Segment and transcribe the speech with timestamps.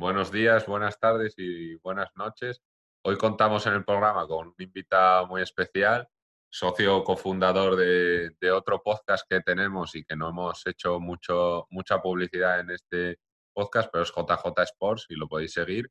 [0.00, 2.62] buenos días, buenas tardes y buenas noches.
[3.04, 6.08] Hoy contamos en el programa con un invitado muy especial,
[6.50, 12.60] socio cofundador de, otro podcast que tenemos y que no hemos hecho mucho, mucha publicidad
[12.60, 13.18] en este
[13.52, 15.90] podcast, pero es JJ Sports y lo podéis seguir.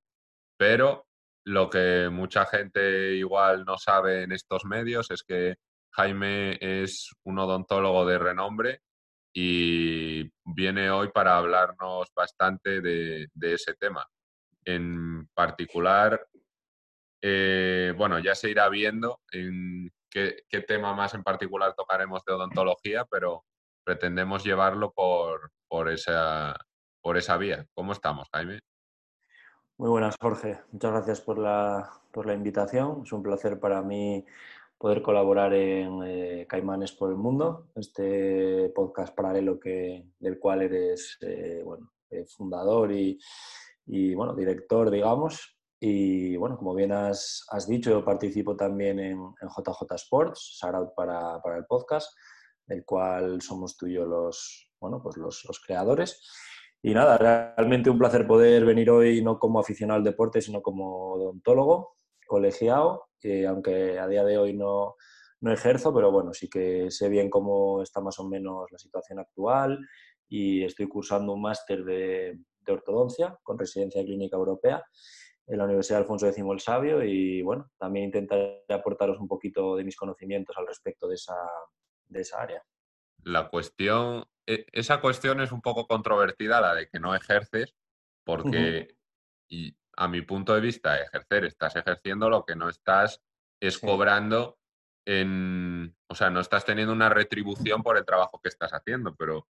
[0.57, 1.05] Pero
[1.45, 5.57] lo que mucha gente igual no sabe en estos medios es que
[5.91, 8.81] Jaime es un odontólogo de renombre
[9.33, 14.05] y viene hoy para hablarnos bastante de, ese tema.
[14.65, 16.25] En particular,
[17.21, 23.05] eh, bueno, ya se irá viendo en qué, tema más en particular tocaremos de odontología,
[23.05, 23.45] pero
[23.83, 26.55] pretendemos llevarlo por, por, esa,
[27.01, 27.65] por esa vía.
[27.73, 28.59] ¿Cómo estamos, Jaime?
[29.77, 30.59] Muy buenas, Jorge.
[30.71, 33.03] Muchas gracias por la, por la invitación.
[33.05, 34.25] Es un placer para mí
[34.79, 41.17] poder colaborar en eh, Caimanes por el Mundo, este podcast paralelo que, del cual eres
[41.21, 43.19] eh, bueno, eh, fundador y,
[43.85, 45.57] y, bueno, director, digamos.
[45.81, 50.93] Y bueno, como bien has, has dicho, yo participo también en, en JJ Sports, shout
[50.95, 52.17] para, para, el podcast,
[52.65, 56.25] del cual somos tú y yo los, bueno, pues los, los creadores.
[56.81, 61.13] Y nada, realmente un placer poder venir hoy no como aficionado al deporte, sino como
[61.15, 61.98] odontólogo
[62.29, 64.95] colegiado, que aunque a día de hoy no,
[65.41, 69.19] no ejerzo, pero bueno, sí que sé bien cómo está más o menos la situación
[69.19, 69.79] actual
[70.29, 74.83] y estoy cursando un máster de, de ortodoncia con residencia clínica europea
[75.47, 79.83] en la Universidad Alfonso X el Sabio y bueno, también intentaré aportaros un poquito de
[79.83, 81.35] mis conocimientos al respecto de esa,
[82.07, 82.63] de esa área.
[83.23, 87.75] La cuestión, e, esa cuestión es un poco controvertida, la de que no ejerces,
[88.23, 88.95] porque
[89.47, 93.21] y a mi punto de vista, ejercer, estás ejerciendo lo que no estás
[93.61, 94.57] es cobrando
[95.05, 99.49] en, o sea, no estás teniendo una retribución por el trabajo que estás haciendo, pero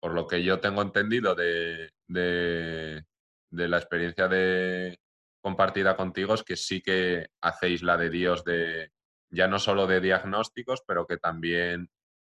[0.00, 3.04] por lo que yo tengo entendido de, de,
[3.50, 5.00] la experiencia de
[5.42, 8.92] compartida contigo es que sí que hacéis la de Dios de
[9.32, 11.90] ya no solo de diagnósticos, pero que también,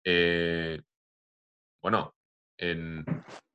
[0.04, 0.82] eh,
[1.80, 2.16] bueno,
[2.58, 3.04] en,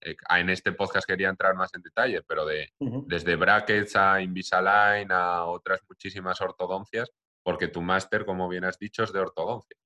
[0.01, 2.69] eh, en este podcast quería entrar más en detalle, pero de,
[3.07, 7.11] desde brackets a Invisalign a otras muchísimas ortodoncias,
[7.43, 9.77] porque tu máster, como bien has dicho, es de ortodoncia.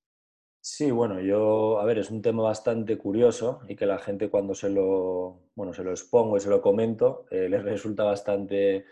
[0.66, 4.54] Sí, bueno, yo, a ver, es un tema bastante curioso y que la gente cuando
[4.54, 8.86] se lo, bueno, se lo expongo y se lo comento, eh, les resulta bastante,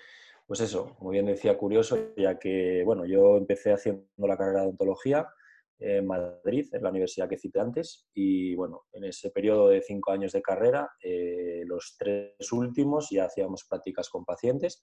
[0.47, 4.66] pues eso, como bien decía, curioso, ya que, bueno, yo empecé haciendo la carrera de
[4.66, 5.28] odontología,
[5.78, 8.09] en Madrid, en la universidad que cité antes.
[8.15, 13.25] Y bueno, en ese periodo de cinco años de carrera, eh, los tres últimos ya
[13.25, 14.83] hacíamos prácticas con pacientes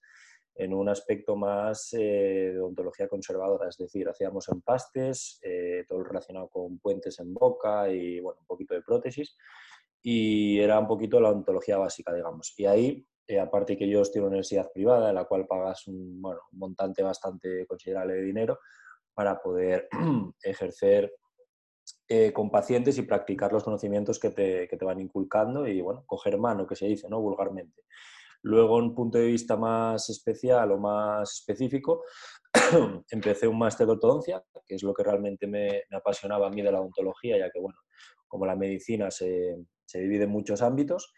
[0.56, 6.50] en un aspecto más eh, de odontología conservadora, es decir, hacíamos empastes, eh, todo relacionado
[6.50, 9.38] con puentes en boca y bueno, un poquito de prótesis.
[10.02, 12.54] Y era un poquito la odontología básica, digamos.
[12.58, 13.06] Y ahí
[13.38, 16.60] aparte que yo estoy en una universidad privada en la cual pagas un, bueno, un
[16.60, 18.60] montante bastante considerable de dinero,
[19.20, 19.90] para poder
[20.44, 21.14] ejercer
[22.08, 26.06] eh, con pacientes y practicar los conocimientos que te, que te, van inculcando y, bueno,
[26.06, 27.20] coger mano, que se dice, ¿no?
[27.20, 27.84] Vulgarmente.
[28.44, 32.06] Luego, un punto de vista más especial o más específico,
[33.12, 36.62] empecé un máster de ortodoncia, que es lo que realmente me, me, apasionaba a mí
[36.62, 37.78] de la odontología, ya que, bueno,
[38.26, 41.12] como la medicina se, se divide en muchos ámbitos,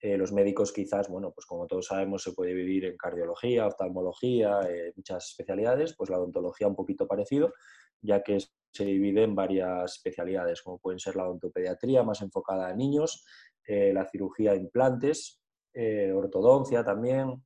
[0.00, 4.60] eh, los médicos quizás, bueno, pues como todos sabemos, se puede vivir en cardiología, oftalmología,
[4.68, 7.52] eh, muchas especialidades, pues la odontología un poquito parecido,
[8.00, 8.38] ya que
[8.72, 13.26] se divide en varias especialidades, como pueden ser la odontopediatría, más enfocada a niños,
[13.66, 15.38] eh, la cirugía de implantes,
[16.14, 17.44] ortodoncia también,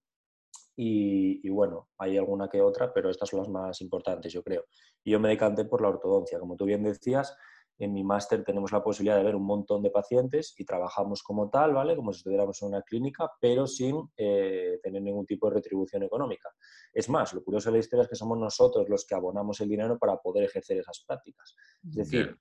[0.76, 4.64] y, bueno, hay alguna que otra, pero estas son las más importantes, yo creo.
[5.04, 7.36] Yo me decanté por la ortodoncia, como tú bien decías,
[7.78, 11.50] en mi máster tenemos la posibilidad de ver un montón de pacientes y trabajamos como
[11.50, 11.96] tal, ¿vale?
[11.96, 16.50] Como si estuviéramos en una clínica, pero sin eh, tener ningún tipo de retribución económica.
[16.92, 19.68] Es más, lo curioso de la historia es que somos nosotros los que abonamos el
[19.68, 21.54] dinero para poder ejercer esas prácticas.
[21.88, 22.36] Es decir,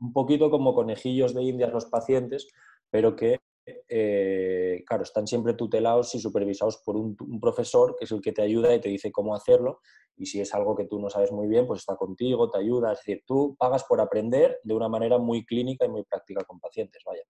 [0.00, 2.48] un poquito como conejillos de indias los pacientes,
[2.90, 8.20] pero que eh, claro, están siempre tutelados y supervisados por un, profesor que es el
[8.20, 9.80] que te ayuda y te dice cómo hacerlo.
[10.16, 12.92] Y si es algo que tú no sabes muy bien, pues está contigo, te ayuda.
[12.92, 16.60] Es decir, tú pagas por aprender de una manera muy clínica y muy práctica con
[16.60, 17.22] pacientes, vaya.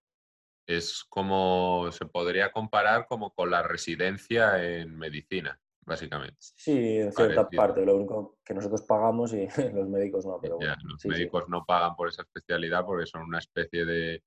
[0.67, 6.37] Es como, se podría comparar como con la residencia en medicina, básicamente.
[6.39, 7.85] Sí, en cierta parte.
[7.85, 10.39] Lo único que nosotros pagamos y los médicos no.
[10.41, 14.23] Pero los médicos no pagan por esa especialidad porque son una especie de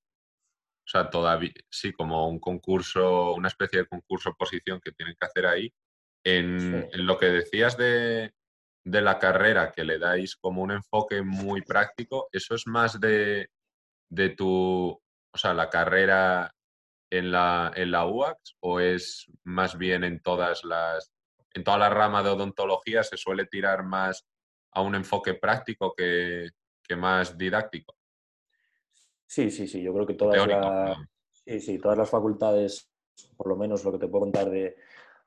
[0.85, 5.25] o sea, todavía, sí, como un concurso, una especie de concurso oposición que tienen que
[5.25, 5.73] hacer ahí.
[6.23, 8.33] En, lo que decías de,
[8.83, 13.49] la carrera, que le dais como un enfoque muy práctico, eso es más de,
[14.37, 14.89] tu,
[15.31, 16.53] o sea, la carrera
[17.11, 21.11] en la, en la UAX o es más bien en todas las,
[21.55, 24.25] en toda la rama de odontología se suele tirar más
[24.71, 26.49] a un enfoque práctico que,
[26.95, 27.95] más didáctico?
[29.27, 30.98] Sí, sí, sí, yo creo que todas, las,
[31.31, 32.92] sí, sí, todas las facultades,
[33.36, 34.75] por lo menos lo que te puedo contar de,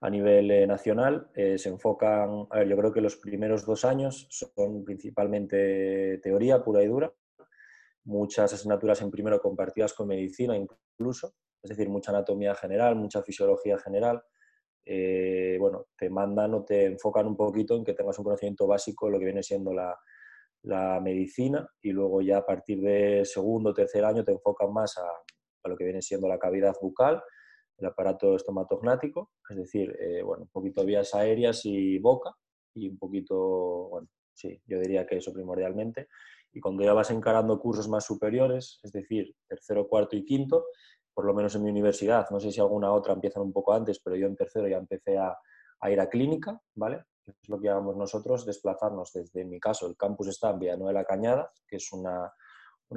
[0.00, 3.84] a nivel eh, nacional, eh, se enfocan, a ver, yo creo que los primeros dos
[3.84, 7.12] años son principalmente teoría pura y dura,
[8.04, 13.78] muchas asignaturas en primero compartidas con medicina incluso, es decir, mucha anatomía general, mucha fisiología
[13.78, 14.22] general.
[14.84, 19.06] Eh, bueno, te mandan o te enfocan un poquito en que tengas un conocimiento básico
[19.06, 19.94] de lo que viene siendo la,
[20.62, 25.06] medicina y luego ya a partir de segundo o tercer año te enfocan más a,
[25.68, 27.22] lo que viene siendo la cavidad bucal,
[27.76, 32.32] el aparato estomatognático, es decir, eh, bueno, un poquito vías aéreas y boca
[32.74, 36.08] y un poquito, bueno, sí, yo diría que eso primordialmente.
[36.52, 40.66] Y cuando ya vas encarando cursos más superiores, es decir, tercero, cuarto y quinto,
[41.12, 44.00] por lo menos en mi universidad, no sé si alguna otra empiezan un poco antes,
[44.00, 45.36] pero yo en tercero ya empecé a,
[45.90, 47.02] ir a clínica, ¿vale?
[47.28, 51.52] Es lo que llamamos nosotros, desplazarnos desde, mi caso, el campus está en Villanueva Cañada,
[51.66, 52.32] que es una,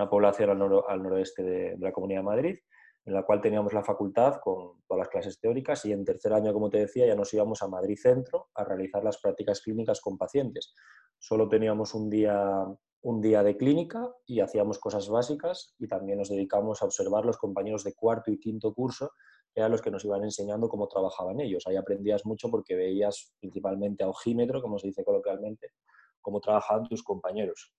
[0.10, 2.60] población al, noroeste de, la Comunidad de Madrid,
[3.06, 6.54] en la cual teníamos la facultad con todas las clases teóricas y en tercer año,
[6.54, 10.18] como te decía, ya nos íbamos a Madrid Centro a realizar las prácticas clínicas con
[10.18, 10.74] pacientes.
[11.18, 12.66] Solo teníamos un día
[13.04, 17.38] un día de clínica y hacíamos cosas básicas y también nos dedicamos a observar los
[17.38, 19.12] compañeros de cuarto y quinto curso,
[19.54, 21.66] eran los que nos iban enseñando cómo trabajaban ellos.
[21.68, 25.74] Ahí aprendías mucho porque veías principalmente a ojímetro, como se dice coloquialmente,
[26.22, 27.74] cómo trabajaban tus compañeros.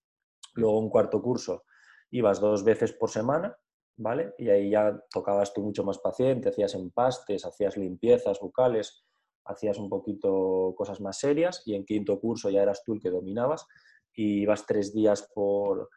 [0.54, 1.64] Luego un cuarto curso
[2.10, 3.56] ibas dos veces por semana,
[3.96, 4.34] ¿vale?
[4.38, 9.04] Y ahí ya tocabas tú mucho más paciente, hacías empastes, hacías limpiezas bucales,
[9.44, 13.10] hacías un poquito cosas más serias y en quinto curso ya eras tú el que
[13.10, 13.66] dominabas
[14.14, 15.88] y ibas tres días por,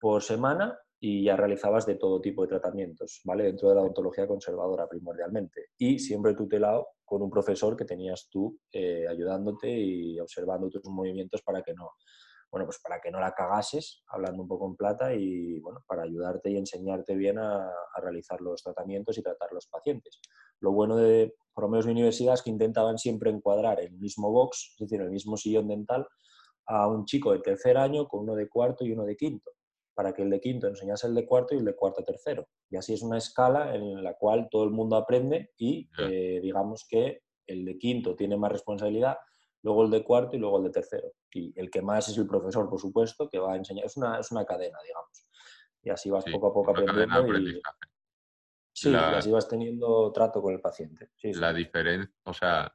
[0.00, 3.42] por semana y ya realizabas de todo tipo de tratamientos, ¿vale?
[3.42, 5.70] Dentro de la odontología conservadora primordialmente.
[5.76, 11.42] Y siempre tutelado con un profesor que tenías tú eh, ayudándote y observando tus movimientos
[11.42, 11.90] para que no,
[12.52, 16.04] bueno, pues para que no la cagases, hablando un poco en plata, y bueno, para
[16.04, 17.68] ayudarte y enseñarte bien a,
[18.00, 20.20] realizar los tratamientos y tratar los pacientes.
[20.60, 24.30] Lo bueno de, por lo menos mi universidad, es que intentaban siempre encuadrar el mismo
[24.30, 26.06] box, es decir, el mismo sillón dental,
[26.66, 29.50] a un chico de tercer año con uno de cuarto y uno de quinto,
[29.94, 32.48] para que el de quinto enseñase el de cuarto y el de cuarto tercero.
[32.70, 36.86] Y así es una escala en la cual todo el mundo aprende y eh, digamos
[36.88, 39.18] que el de quinto tiene más responsabilidad,
[39.62, 41.12] luego el de cuarto y luego el de tercero.
[41.30, 43.84] Y el que más es el profesor, por supuesto, que va a enseñar.
[43.84, 45.28] Es una, es una cadena, digamos.
[45.82, 47.38] Y así vas poco a poco aprendiendo.
[47.38, 47.60] Y...
[48.74, 51.10] Sí, y así vas teniendo trato con el paciente.
[51.22, 52.74] la diferencia, o sea,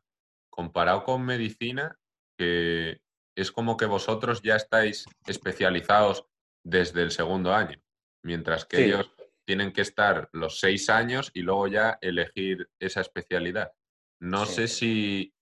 [0.49, 1.97] comparado con medicina,
[2.37, 3.01] que
[3.35, 6.26] es como que vosotros ya estáis especializados
[6.67, 7.81] desde el segundo año,
[8.23, 9.09] mientras que ellos
[9.45, 13.71] tienen que estar los seis años y luego ya elegir esa especialidad.
[14.19, 15.33] No sé si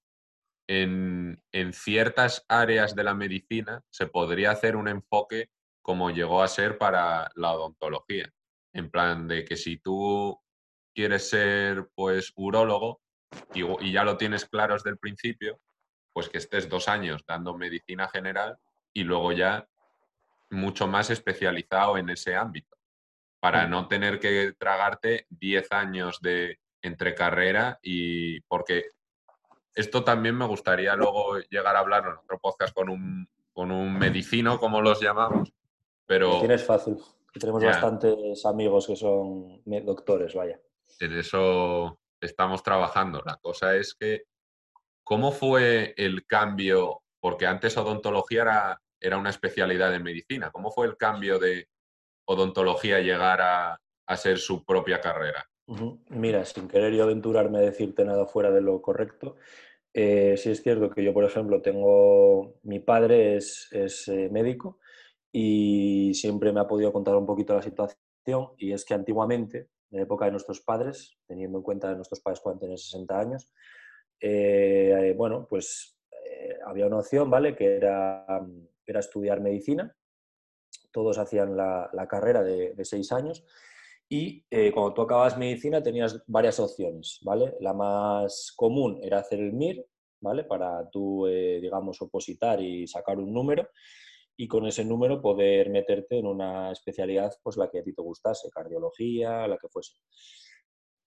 [0.70, 5.50] en, en, ciertas áreas de la medicina se podría hacer un enfoque
[5.82, 8.32] como llegó a ser para la odontología.
[8.74, 10.40] En plan de que si tú
[10.94, 13.02] quieres ser pues urólogo
[13.54, 15.60] y, y ya lo tienes claro desde el principio,
[16.14, 18.60] pues que estés dos años dando medicina general
[18.94, 19.68] y luego ya
[20.50, 22.76] mucho más especializado en ese ámbito,
[23.40, 28.86] para no tener que tragarte diez años de entre carrera y porque
[29.74, 33.98] esto también me gustaría luego llegar a hablar en otro podcast con un, con un
[33.98, 35.52] medicino, como los llamamos,
[36.06, 36.40] pero...
[36.40, 36.98] Tienes fácil,
[37.34, 40.60] tenemos bastantes amigos que son doctores, vaya.
[41.00, 43.22] En eso estamos trabajando.
[43.26, 44.26] La cosa es que
[45.06, 47.04] ¿Cómo fue el cambio?
[47.20, 50.52] Porque antes odontología era, era una especialidad de medicina.
[50.52, 51.68] ¿Cómo fue el cambio de
[52.28, 53.80] odontología llegar a,
[54.18, 55.46] ser su propia carrera?
[56.10, 59.36] Mira, sin querer yo aventurarme a decirte nada fuera de lo correcto,
[59.94, 64.80] eh, sí es cierto que yo, por ejemplo, tengo, mi padre es, eh, médico
[65.32, 67.96] y siempre me ha podido contar un poquito la situación
[68.58, 72.22] y es que antiguamente, en la época de nuestros padres, teniendo en cuenta que nuestros
[72.22, 73.52] padres pueden tener 60 años,
[74.20, 77.56] eh, bueno, pues eh, había una opción, ¿vale?
[77.56, 78.26] Que era,
[78.86, 79.96] era estudiar medicina.
[80.92, 83.44] Todos hacían la, carrera de, seis años.
[84.08, 87.56] Y eh, cuando tú acabas medicina tenías varias opciones, ¿vale?
[87.60, 89.86] La más común era hacer el MIR,
[90.22, 90.44] ¿vale?
[90.44, 93.68] Para tú, digamos, opositar y sacar un número
[94.38, 98.02] y con ese número poder meterte en una especialidad, pues la que a ti te
[98.02, 99.94] gustase, cardiología, la que fuese.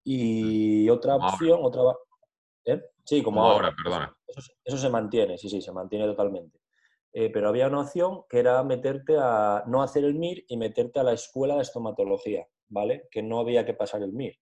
[0.04, 1.82] Y otra opción, otra,
[2.64, 2.82] ¿Eh?
[3.04, 4.14] Sí, como, ahora, perdona.
[4.64, 6.58] Eso, se mantiene, sí, sí, se mantiene totalmente.
[7.12, 11.00] Eh, pero había una opción que era meterte a no hacer el MIR y meterte
[11.00, 13.08] a la escuela de estomatología, ¿vale?
[13.10, 14.38] Que no había que pasar el MIR.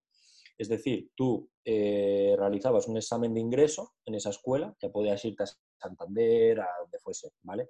[0.58, 5.44] Es decir, tú eh, realizabas un examen de ingreso en esa escuela, ya podías irte
[5.44, 5.46] a
[5.78, 7.68] Santander, a donde fuese, ¿vale?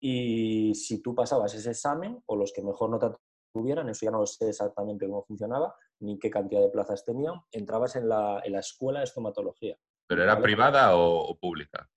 [0.00, 3.16] Y si tú pasabas ese examen, o los que mejor nota
[3.54, 7.96] tuvieran, eso ya no sé exactamente cómo funcionaba, ni qué cantidad de plazas tenían, entrabas
[7.96, 9.78] en la, en la escuela de estomatología.
[10.06, 11.88] ¿Pero era privada o, pública?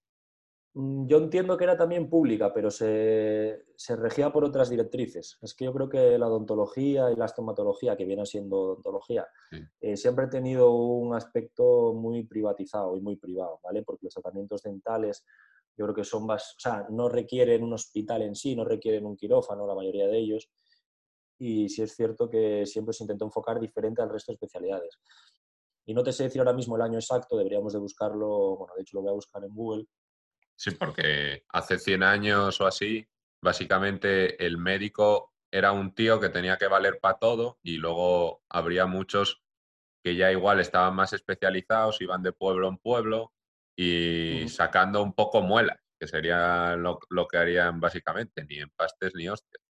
[0.74, 5.38] Mm, yo entiendo que era también pública, pero se, se, regía por otras directrices.
[5.42, 9.28] Es que yo creo que la odontología y la estomatología, que viene siendo odontología,
[9.80, 13.84] eh, siempre ha tenido un aspecto muy privatizado y muy privado, ¿vale?
[13.84, 15.26] Porque los tratamientos dentales
[15.78, 19.06] yo creo que son más, o sea, no requieren un hospital en sí, no requieren
[19.06, 20.50] un quirófano, la mayoría de ellos,
[21.38, 25.00] y sí es cierto que siempre se intentó enfocar diferente al resto de especialidades.
[25.86, 28.82] Y no te sé decir ahora mismo el año exacto, deberíamos de buscarlo, bueno, de
[28.82, 29.86] hecho lo voy a buscar en Google.
[30.58, 33.08] Sí, porque hace 100 años o así,
[33.42, 38.88] básicamente el médico era un tío que tenía que valer para todo y luego habría
[38.88, 39.44] muchos
[40.04, 43.34] que ya igual estaban más especializados, iban de pueblo en pueblo
[43.76, 49.30] y sacando un poco muelas, que sería lo, lo, que harían básicamente, ni empastes ni
[49.30, 49.64] hostias.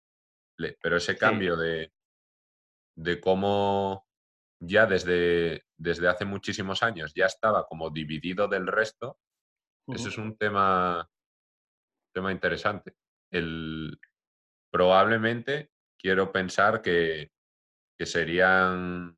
[0.81, 1.91] Pero ese cambio de,
[2.95, 4.07] de cómo
[4.59, 9.19] ya desde, desde hace muchísimos años ya estaba como dividido del resto,
[9.87, 11.09] eso es un tema,
[12.13, 12.95] tema interesante.
[13.31, 13.99] El,
[14.71, 17.31] probablemente quiero pensar que,
[17.97, 19.17] que serían,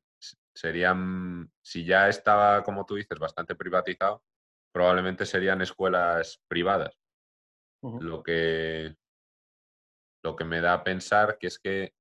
[0.54, 4.22] serían, si ya estaba, como tú dices, bastante privatizado,
[4.72, 6.96] probablemente serían escuelas privadas.
[7.82, 8.94] Lo que
[10.22, 11.94] lo que me da a pensar que es que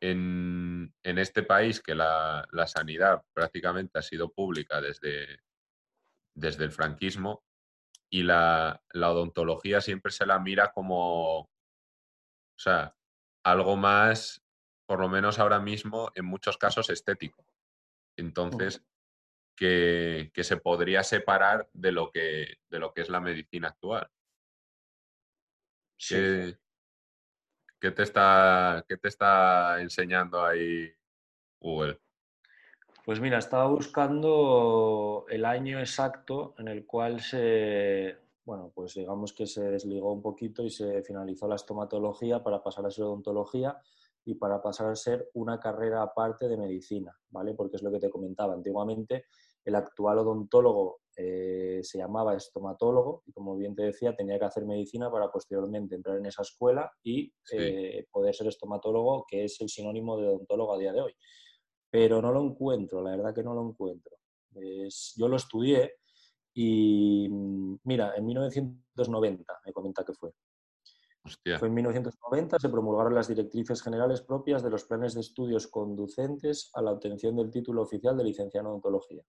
[0.00, 5.40] en, este país, que la, sanidad prácticamente ha sido pública desde,
[6.34, 7.44] desde el franquismo,
[8.12, 11.48] y la, odontología siempre se la mira como, o
[12.56, 12.94] sea,
[13.42, 14.44] algo más,
[14.86, 17.46] por lo menos ahora mismo, en muchos casos estético.
[18.18, 18.84] Entonces,
[19.56, 24.10] que, se podría separar de lo que, de lo que es la medicina actual.
[25.98, 26.54] Sí.
[27.80, 30.94] ¿Qué te está, qué te está enseñando ahí
[31.60, 31.98] Google?
[33.04, 39.46] Pues mira, estaba buscando el año exacto en el cual se, bueno, pues digamos que
[39.46, 43.76] se desligó un poquito y se finalizó la estomatología para pasar a ser odontología
[44.24, 47.54] y para pasar a ser una carrera aparte de medicina, ¿vale?
[47.54, 48.54] Porque es lo que te comentaba.
[48.54, 49.24] Antiguamente
[49.64, 54.64] el actual odontólogo eh, se llamaba estomatólogo y, como bien te decía, tenía que hacer
[54.64, 59.68] medicina para posteriormente entrar en esa escuela y eh, poder ser estomatólogo, que es el
[59.68, 61.16] sinónimo de odontólogo a día de hoy.
[61.92, 64.16] Pero no lo encuentro, la verdad que no lo encuentro.
[65.16, 65.96] yo lo estudié
[66.54, 70.32] y, mm, mira, en 1990 me comenta que fue.
[71.58, 76.70] Fue en 1990, se promulgaron las directrices generales propias de los planes de estudios conducentes
[76.74, 79.22] a la obtención del título oficial de licenciado en odontología.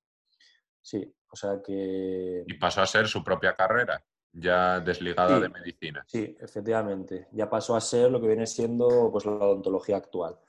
[0.82, 2.46] Sí, o sea que...
[2.48, 6.04] Y pasó a ser su propia carrera, ya desligada de medicina.
[6.08, 7.28] Sí, efectivamente.
[7.34, 10.40] Ya pasó a ser lo que viene siendo pues, la odontología actual.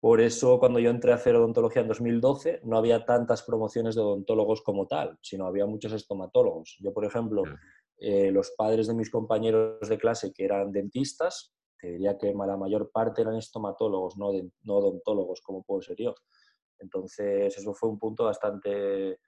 [0.00, 4.00] Por eso, cuando yo entré a hacer odontología en 2012, no había tantas promociones de
[4.00, 6.78] odontólogos como tal, sino había muchos estomatólogos.
[6.80, 7.42] Yo, por ejemplo,
[7.98, 12.56] eh, los padres de mis compañeros de clase que eran dentistas, te diría que la
[12.56, 16.14] mayor parte eran estomatólogos, no, no odontólogos, como puedo ser yo.
[16.78, 19.18] Entonces, eso fue un punto bastante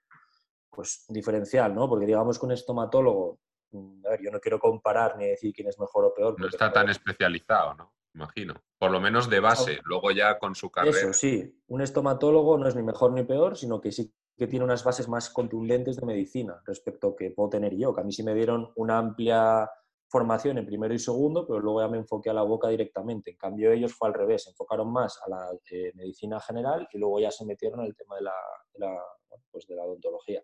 [0.70, 1.86] pues, diferencial, ¿no?
[1.86, 3.40] Porque digamos que un estomatólogo,
[3.72, 6.40] mm, a ver, yo no quiero comparar ni decir quién es mejor o peor.
[6.40, 7.92] No está tan especializado, ¿no?
[8.14, 8.54] Imagino.
[8.78, 10.96] Por lo menos de base, luego ya con su carrera.
[10.96, 11.62] Eso, sí.
[11.68, 15.08] Un estomatólogo no es ni mejor ni peor, sino que sí que tiene unas bases
[15.08, 18.34] más contundentes de medicina respecto a que puedo tener yo, que a mí sí me
[18.34, 19.70] dieron una amplia
[20.08, 23.30] formación en primero y segundo, pero luego ya me enfoqué a la boca directamente.
[23.30, 26.98] En cambio, ellos fue al revés, se enfocaron más a la eh, medicina general y
[26.98, 29.02] luego ya se metieron en el tema de la,
[29.50, 30.42] pues de la odontología.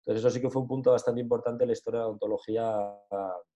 [0.00, 2.94] Entonces, eso sí que fue un punto bastante importante en la historia de la odontología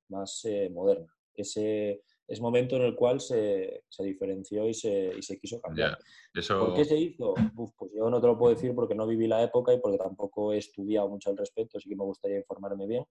[0.08, 1.14] más eh, moderna.
[1.34, 5.98] Ese es momento en el cual se, se diferenció y se, y se, quiso cambiar.
[6.48, 7.34] ¿Por qué se hizo?
[7.54, 10.52] pues yo no te lo puedo decir porque no viví la época y porque tampoco
[10.52, 13.04] he estudiado mucho al respecto, así que me gustaría informarme bien.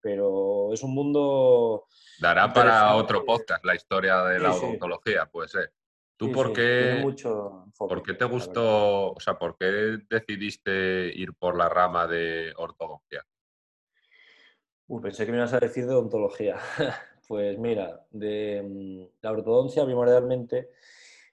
[0.00, 1.86] Pero es un mundo...
[2.20, 5.72] Dará para otro podcast la historia de la odontología, puede ser.
[6.16, 7.02] ¿Tú por, qué,
[7.78, 13.24] por qué te gustó, o sea, por qué decidiste ir por la rama de ortodoncia?
[15.00, 16.58] pensé que me ibas a decir de odontología.
[17.32, 20.68] pues mira, de, mm, la ortodoncia primordialmente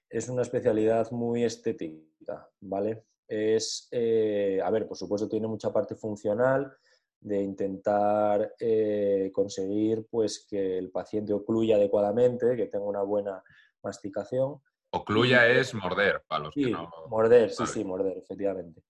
[0.08, 3.04] es una especialidad muy estética, ¿vale?
[3.28, 6.72] Es, eh, a ver, por supuesto tiene mucha parte funcional
[7.20, 13.44] de intentar eh, conseguir pues que el paciente ocluya adecuadamente, que tenga una buena
[13.82, 14.58] masticación,
[14.92, 16.90] Ocluya es morder, para los que no.
[17.10, 18.82] Morder, sí, sí, morder, efectivamente.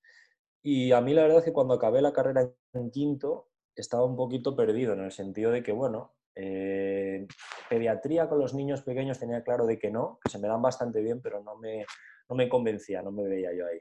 [0.62, 4.14] Y a mí la verdad es que cuando acabé la carrera en quinto estaba un
[4.14, 7.26] poquito perdido en el sentido de que, bueno, eh,
[7.68, 11.00] pediatría con los niños pequeños tenía claro de que no, que se me dan bastante
[11.00, 11.84] bien, pero no me,
[12.28, 13.80] no me convencía, no me veía yo ahí.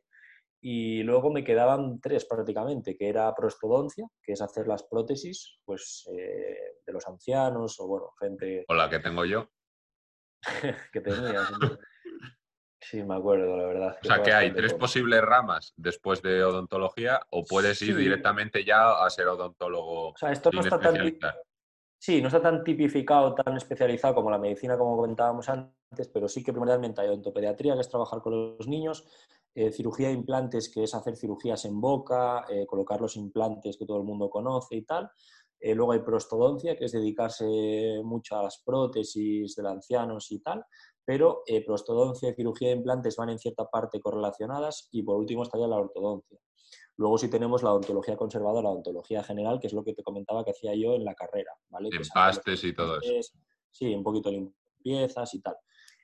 [0.61, 6.09] Y luego me quedaban tres prácticamente, que era prostodoncia, que es hacer las prótesis pues,
[6.11, 8.65] eh, de los ancianos o, bueno, gente...
[8.67, 9.49] O la que tengo yo.
[10.91, 11.49] que tenías.
[12.81, 13.97] sí, me acuerdo, la verdad.
[14.03, 19.05] O sea, que hay tres posibles ramas después de odontología o puedes ir directamente ya
[19.05, 20.09] a ser odontólogo.
[20.09, 20.97] O sea, esto no está tan...
[22.01, 26.41] Sí, no está tan tipificado, tan especializado como la medicina, como comentábamos antes, pero sí
[26.41, 29.05] que primordialmente hay odontopediatría, que es trabajar con los niños,
[29.53, 33.85] eh, cirugía de implantes, que es hacer cirugías en boca, eh, colocar los implantes que
[33.85, 35.11] todo el mundo conoce y tal.
[35.59, 40.63] Eh, luego hay prostodoncia, que es dedicarse mucho a las prótesis de ancianos y tal,
[41.03, 45.67] pero prostodoncia y cirugía de implantes van en cierta parte correlacionadas y por último estaría
[45.67, 46.39] la ortodoncia.
[46.99, 50.43] Luego sí tenemos la odontología conservadora, la odontología general, que es lo que te comentaba
[50.43, 51.87] que hacía yo en la carrera, ¿vale?
[51.93, 53.37] Empastes y todo eso.
[53.71, 55.55] Sí, un poquito limpiezas y tal.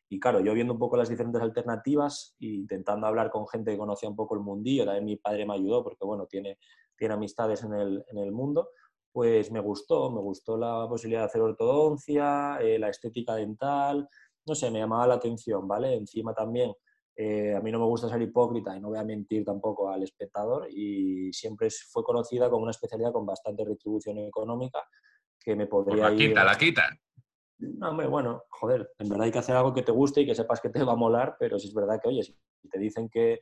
[0.07, 3.77] Y claro, yo viendo un poco las diferentes alternativas e intentando hablar con gente que
[3.77, 6.59] conocía un poco el mundillo, también mi padre me ayudó porque, bueno, tiene,
[6.97, 8.69] tiene amistades en el, en el mundo,
[9.11, 14.07] pues me gustó, me gustó la posibilidad de hacer ortodoncia, eh, la estética dental,
[14.45, 15.93] no sé, me llamaba la atención, ¿vale?
[15.93, 16.73] Encima también,
[17.15, 20.03] eh, a mí no me gusta ser hipócrita y no voy a mentir tampoco al
[20.03, 24.79] espectador y siempre fue conocida como una especialidad con bastante retribución económica
[25.39, 26.83] que me pues podría la quita, la quita.
[27.57, 30.35] No, hombre, bueno, joder, en verdad hay que hacer algo que te guste y que
[30.35, 32.35] sepas que te va a molar, pero si es verdad que, oye, si
[32.69, 33.39] te dicen que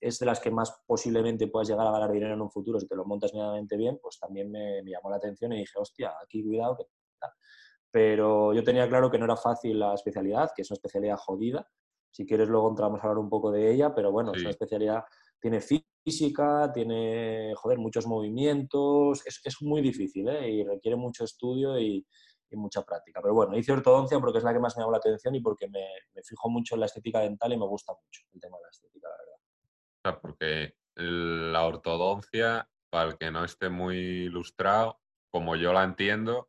[0.00, 2.86] es de las que más posiblemente puedas llegar a ganar dinero en un futuro si
[2.86, 6.44] te lo montas medianamente bien, pues también me, llamó la atención y dije, hostia, aquí
[6.44, 6.76] cuidado.
[6.76, 6.84] Que...
[7.90, 11.68] Pero yo tenía claro que no era fácil la especialidad, que es una especialidad jodida.
[12.10, 15.04] Si quieres, luego entramos a hablar un poco de ella, pero bueno, es una especialidad,
[15.40, 20.50] tiene física, tiene, joder, muchos movimientos, es, es muy difícil ¿eh?
[20.50, 22.06] y requiere mucho estudio y,
[22.50, 23.20] y mucha práctica.
[23.22, 25.68] Pero bueno, hice ortodoncia porque es la que más me llama la atención y porque
[25.68, 25.86] me,
[26.22, 29.08] fijo mucho en la estética dental y me gusta mucho el tema de la estética,
[29.08, 30.20] la verdad.
[30.20, 34.98] porque la ortodoncia, para el que no esté muy ilustrado,
[35.30, 36.48] como yo la entiendo,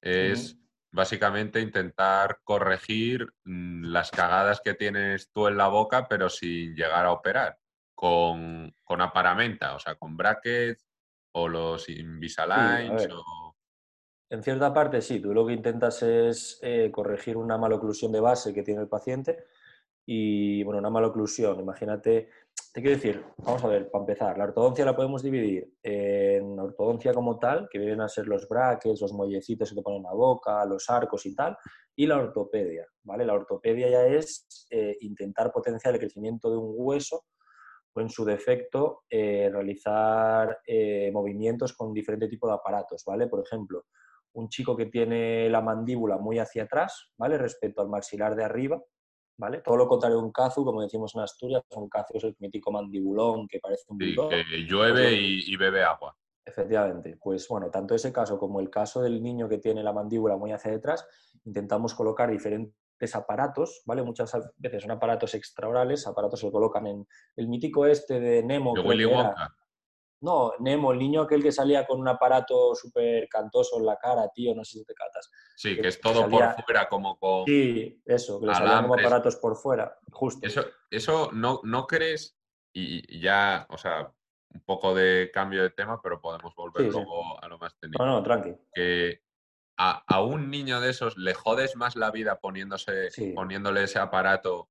[0.00, 0.56] es
[0.92, 7.06] básicamente intentar corregir mm, las cagadas que tienes tú en la boca, pero sin llegar
[7.06, 7.58] a operar,
[7.94, 10.86] con, con aparamenta, o sea, con brackets
[11.34, 13.52] o los Invisaligns o
[14.32, 18.54] en cierta parte sí, tú lo que intentas es eh, corregir una maloclusión de base
[18.54, 19.44] que tiene el paciente
[20.06, 22.30] y, bueno, una maloclusión, imagínate,
[22.72, 27.12] te quiero decir, vamos a ver, para empezar, la ortodoncia la podemos dividir en ortodoncia
[27.12, 30.14] como tal, que vienen a ser los brackets, los mollecitos que te ponen en la
[30.14, 31.56] boca, los arcos y tal,
[31.94, 33.26] y la ortopedia, ¿vale?
[33.26, 37.26] La ortopedia ya es eh, intentar potenciar el crecimiento de un hueso
[37.92, 40.60] o en su defecto eh, realizar
[41.12, 43.26] movimientos con diferente tipo de aparatos, ¿vale?
[43.26, 43.84] Por ejemplo,
[44.32, 47.36] un chico que tiene la mandíbula muy hacia atrás, ¿vale?
[47.36, 48.82] Respecto al maxilar de arriba,
[49.36, 49.58] ¿vale?
[49.58, 52.70] Todo lo contrario de un cazu, como decimos en Asturias, un cazu es el mítico
[52.70, 56.16] mandibulón que parece un sí, que llueve pues y, bebe agua.
[56.44, 60.36] Efectivamente, pues bueno, tanto ese caso como el caso del niño que tiene la mandíbula
[60.36, 61.06] muy hacia detrás,
[61.44, 64.02] intentamos colocar diferentes aparatos, ¿vale?
[64.02, 68.74] Muchas veces son aparatos extraorales, aparatos que se colocan en el mítico este de Nemo.
[68.74, 69.54] De Willy Wonka.
[70.22, 74.30] No, Nemo, el niño aquel que salía con un aparato súper cantoso en la cara,
[74.32, 75.30] tío, no sé si te catas.
[75.56, 77.44] Sí, que, es todo por fuera, como con.
[77.44, 80.46] Sí, eso, que le salían como aparatos por fuera, justo.
[80.46, 82.38] Eso, eso no, no crees,
[82.72, 84.12] y, ya, o sea,
[84.54, 88.04] un poco de cambio de tema, pero podemos volver luego a lo más técnico.
[88.04, 88.54] No, no, tranqui.
[88.72, 89.22] Que
[89.76, 94.68] a, un niño de esos le jodes más la vida poniéndose, poniéndole ese aparato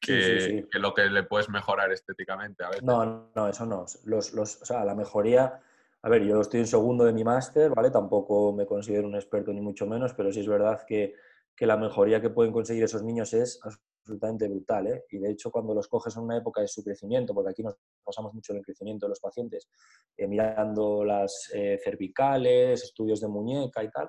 [0.00, 2.82] que, lo que le puedes mejorar estéticamente a veces.
[2.82, 3.84] No, no, eso no.
[4.04, 5.60] Los, los, o sea, la mejoría,
[6.02, 7.90] a ver, yo estoy en segundo de mi máster, ¿vale?
[7.90, 11.14] Tampoco me considero un experto ni mucho menos, pero sí es verdad que,
[11.54, 15.04] que la mejoría que pueden conseguir esos niños es absolutamente brutal, ¿eh?
[15.10, 17.76] Y de hecho, cuando los coges en una época de su crecimiento, porque aquí nos
[18.02, 19.68] pasamos mucho en el crecimiento de los pacientes,
[20.16, 24.08] eh, mirando las eh, cervicales, estudios de muñeca y tal,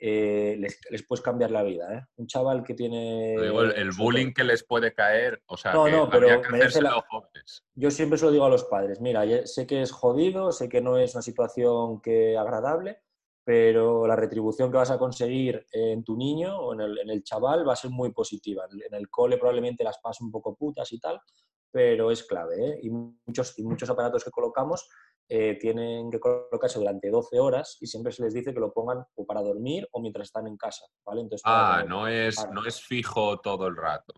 [0.00, 1.92] eh, les, puedes cambiar la vida.
[1.92, 2.06] ¿eh?
[2.16, 3.34] Un chaval que tiene...
[3.34, 6.28] el, bullying que les puede caer, o sea, no, no, pero
[7.74, 10.80] Yo siempre se lo digo a los padres, mira, sé que es jodido, sé que
[10.80, 13.00] no es una situación que agradable,
[13.44, 17.24] pero la retribución que vas a conseguir en tu niño o en el, en el
[17.24, 18.66] chaval va a ser muy positiva.
[18.70, 21.18] En el cole probablemente las paso un poco putas y tal,
[21.70, 22.72] pero es clave.
[22.72, 22.80] ¿eh?
[22.82, 24.88] Y, muchos, y muchos aparatos que colocamos
[25.30, 29.04] eh, tienen que colocarse durante 12 horas y siempre se les dice que lo pongan
[29.14, 31.28] o para dormir o mientras están en casa, ¿vale?
[31.44, 34.14] ah, no es, no es fijo todo el rato.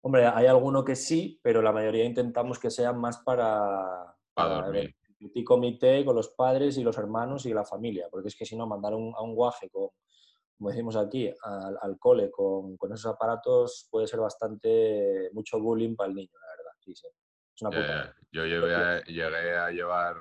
[0.00, 4.96] Hombre, hay alguno que sí, pero la mayoría intentamos que sean más para, para, dormir.
[5.20, 8.56] El comité con los padres y los hermanos y la familia, porque es que si
[8.56, 9.88] no, mandar un, a un guaje con,
[10.56, 11.30] como decimos aquí,
[11.82, 16.56] al, cole con, con, esos aparatos puede ser bastante, mucho bullying para el niño, la
[16.56, 16.72] verdad.
[16.80, 17.08] Sí, sí.
[17.54, 18.14] Es una puta.
[18.30, 20.16] yo llegué a llevar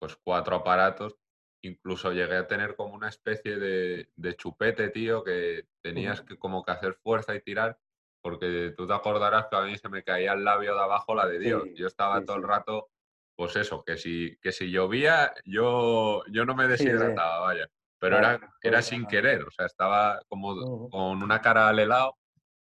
[0.00, 1.16] pues cuatro aparatos.
[1.62, 6.72] Incluso llegué a tener como una especie de, chupete, tío, que tenías que como que
[6.72, 7.78] hacer fuerza y tirar,
[8.22, 11.26] porque tú te acordarás que a mí se me caía el labio de abajo la
[11.26, 11.68] de Dios.
[11.74, 12.88] yo estaba todo el rato,
[13.36, 17.68] pues eso, que si, que si llovía, yo, yo no me deshidrataba, vaya.
[17.98, 22.16] Pero era, era sin querer, o sea, estaba como con una cara al helado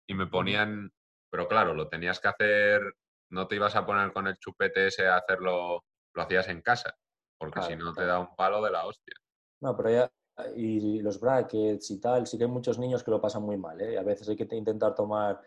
[0.08, 0.92] y me ponían,
[1.30, 2.96] pero claro, lo tenías que hacer,
[3.30, 6.98] no te ibas a poner con el chupete ese a hacerlo, lo hacías en casa
[7.38, 9.14] porque si no te da un palo de la hostia.
[9.60, 10.12] No, pero ya,
[10.54, 13.80] y los brackets y tal, sí que hay muchos niños que lo pasan muy mal,
[13.80, 13.98] ¿eh?
[13.98, 15.40] A veces hay que intentar tomar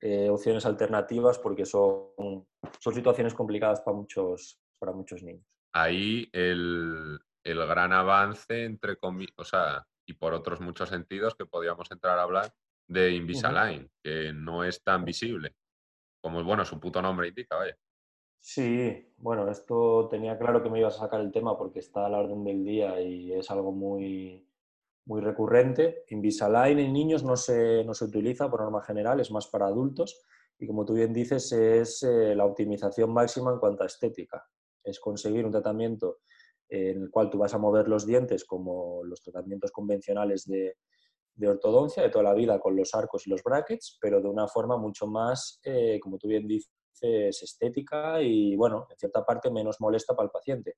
[0.00, 2.46] eh, opciones alternativas porque son,
[2.78, 5.46] son situaciones complicadas para muchos, para muchos niños.
[5.72, 11.46] Ahí el, el gran avance, entre comillas, o sea, y por otros muchos sentidos que
[11.46, 12.52] podríamos entrar a hablar
[12.88, 15.54] de Invisalign, que no es tan visible,
[16.20, 17.76] como bueno, su puto nombre indica, vaya.
[18.44, 22.08] Sí, bueno, esto tenía claro que me ibas a sacar el tema porque está a
[22.08, 24.44] la orden del día y es algo muy,
[25.04, 26.04] muy recurrente.
[26.08, 30.24] Invisalign en niños no se, no se utiliza por norma general, es más para adultos
[30.58, 34.44] y como tú bien dices es eh, la optimización máxima en cuanto a estética.
[34.82, 36.18] Es conseguir un tratamiento
[36.68, 40.76] en el cual tú vas a mover los dientes como los tratamientos convencionales de,
[41.46, 44.76] ortodoncia de toda la vida con los arcos y los brackets, pero de una forma
[44.76, 49.80] mucho más, eh, como tú bien dices, es estética y, bueno, en cierta parte menos
[49.80, 50.76] molesta para el paciente.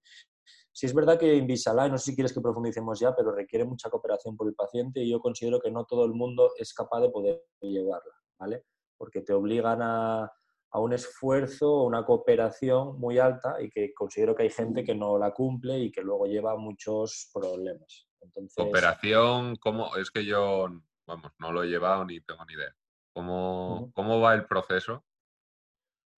[0.73, 3.91] Si es verdad que Invisalign, no sé si quieres que profundicemos ya, pero requiere mucha
[3.91, 7.11] cooperación por el paciente y yo considero que no todo el mundo es capaz de
[7.11, 8.65] poder llevarla, ¿vale?
[8.97, 10.33] Porque te obligan a,
[10.75, 15.17] a un esfuerzo, una cooperación muy alta y que considero que hay gente que no
[15.19, 18.09] la cumple y que luego lleva muchos problemas.
[18.21, 18.57] Entonces...
[18.57, 19.95] Cooperación, ¿cómo?
[19.97, 20.67] Es que yo,
[21.07, 22.75] vamos, no lo he llevado ni tengo ni idea.
[23.13, 25.05] ¿Cómo, ¿cómo va el proceso?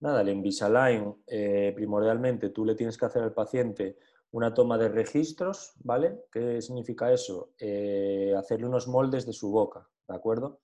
[0.01, 3.97] Nada, el Invisalign, eh, primordialmente tú le tienes que hacer al paciente
[4.31, 6.25] una toma de registros, ¿vale?
[6.31, 7.53] ¿Qué significa eso?
[7.57, 10.59] Eh, hacerle unos moldes de su boca, ¿de acuerdo?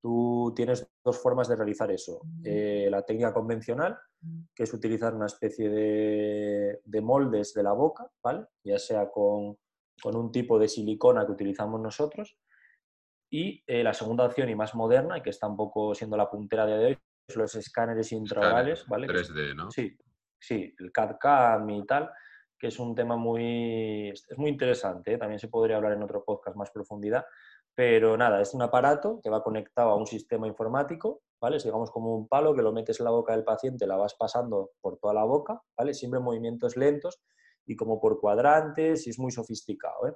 [0.00, 2.20] Tú tienes dos formas de realizar eso.
[2.44, 3.98] Eh, la técnica convencional,
[4.54, 8.46] que es utilizar una especie de, moldes de la boca, ¿vale?
[8.62, 9.58] Ya sea con,
[10.04, 12.38] un tipo de silicona que utilizamos nosotros.
[13.28, 16.64] Y la segunda opción y más moderna, y que está un poco siendo la puntera
[16.64, 16.98] de hoy,
[17.34, 19.08] los escáneres intraorales, ¿vale?
[19.08, 19.70] 3D, ¿no?
[19.70, 19.96] Sí,
[20.38, 22.10] sí, el CAD-CAM y tal,
[22.58, 25.18] que es un tema muy, es muy interesante, ¿eh?
[25.18, 27.24] también se podría hablar en otro podcast más profundidad,
[27.74, 31.58] pero nada, es un aparato que va conectado a un sistema informático, ¿vale?
[31.62, 34.70] digamos como un palo que lo metes en la boca del paciente, la vas pasando
[34.80, 35.92] por toda la boca, ¿vale?
[35.94, 37.20] Siempre movimientos lentos
[37.66, 40.12] y como por cuadrantes y es muy sofisticado, ¿eh?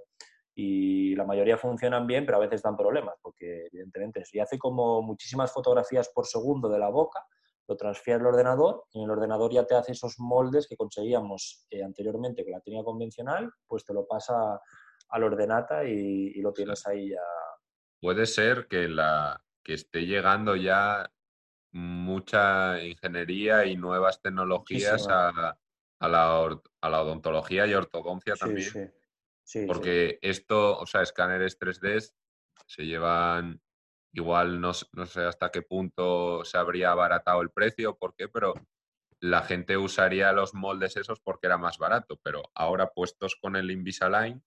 [0.55, 5.03] Y la mayoría funcionan bien, pero a veces dan problemas, porque evidentemente si hace como
[5.03, 7.25] muchísimas fotografías por segundo de la boca,
[7.69, 11.67] lo transfiere al ordenador y en el ordenador ya te hace esos moldes que conseguíamos
[11.71, 14.61] eh, anteriormente con la técnica convencional, pues te lo pasa
[15.11, 17.21] al ordenata y, lo tienes ahí ya.
[18.01, 21.11] Puede ser que, la, que esté llegando ya
[21.73, 25.29] mucha ingeniería y nuevas tecnologías a,
[26.01, 28.93] a, la, a, la, odontología y ortodoncia también.
[29.67, 32.13] Porque esto, o sea, escáneres 3D
[32.67, 33.61] se llevan,
[34.13, 38.55] igual no, sé hasta qué punto se habría abaratado el precio, por qué, pero
[39.21, 43.71] la gente usaría los moldes esos porque era más barato, pero ahora puestos con el
[43.71, 44.43] Invisalign,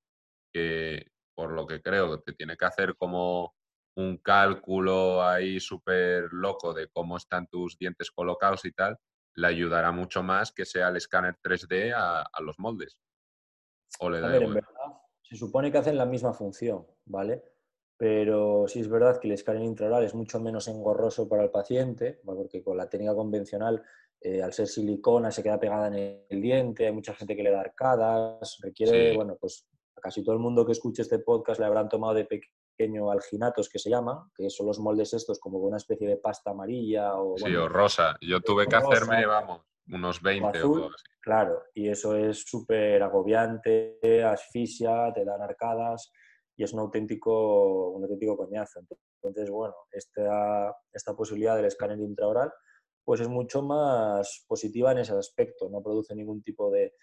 [0.53, 3.55] que por lo que creo que tiene que hacer como
[3.95, 8.97] un cálculo ahí súper loco de cómo están tus dientes colocados y tal,
[9.35, 12.97] le ayudará mucho más que sea el escáner 3D a los moldes.
[13.99, 14.72] O le da en verdad,
[15.23, 17.43] se supone que hacen la misma función, ¿vale?
[17.97, 22.19] Pero sí es verdad que el escáner intraoral es mucho menos engorroso para el paciente,
[22.25, 23.81] porque con la técnica convencional,
[24.19, 27.51] eh, al ser silicona, se queda pegada en el diente, hay mucha gente que le
[27.51, 31.65] da arcadas, requiere, bueno, pues a casi todo el mundo que escuche este podcast le
[31.65, 35.77] habrán tomado de pequeño alginatos que se llama, que son los moldes estos como una
[35.77, 37.37] especie de pasta amarilla o...
[37.37, 38.17] Sí, o rosa.
[38.21, 41.03] Yo tuve que hacerme, vamos, unos 20 o así.
[41.21, 46.11] Claro, y eso es súper agobiante, asfixia, te dan arcadas
[46.55, 48.81] y es un auténtico, un auténtico coñazo.
[49.21, 52.51] Entonces, bueno, esta, esta posibilidad del escáner intraoral
[53.05, 56.93] pues es mucho más positiva en ese aspecto, no produce ningún tipo de,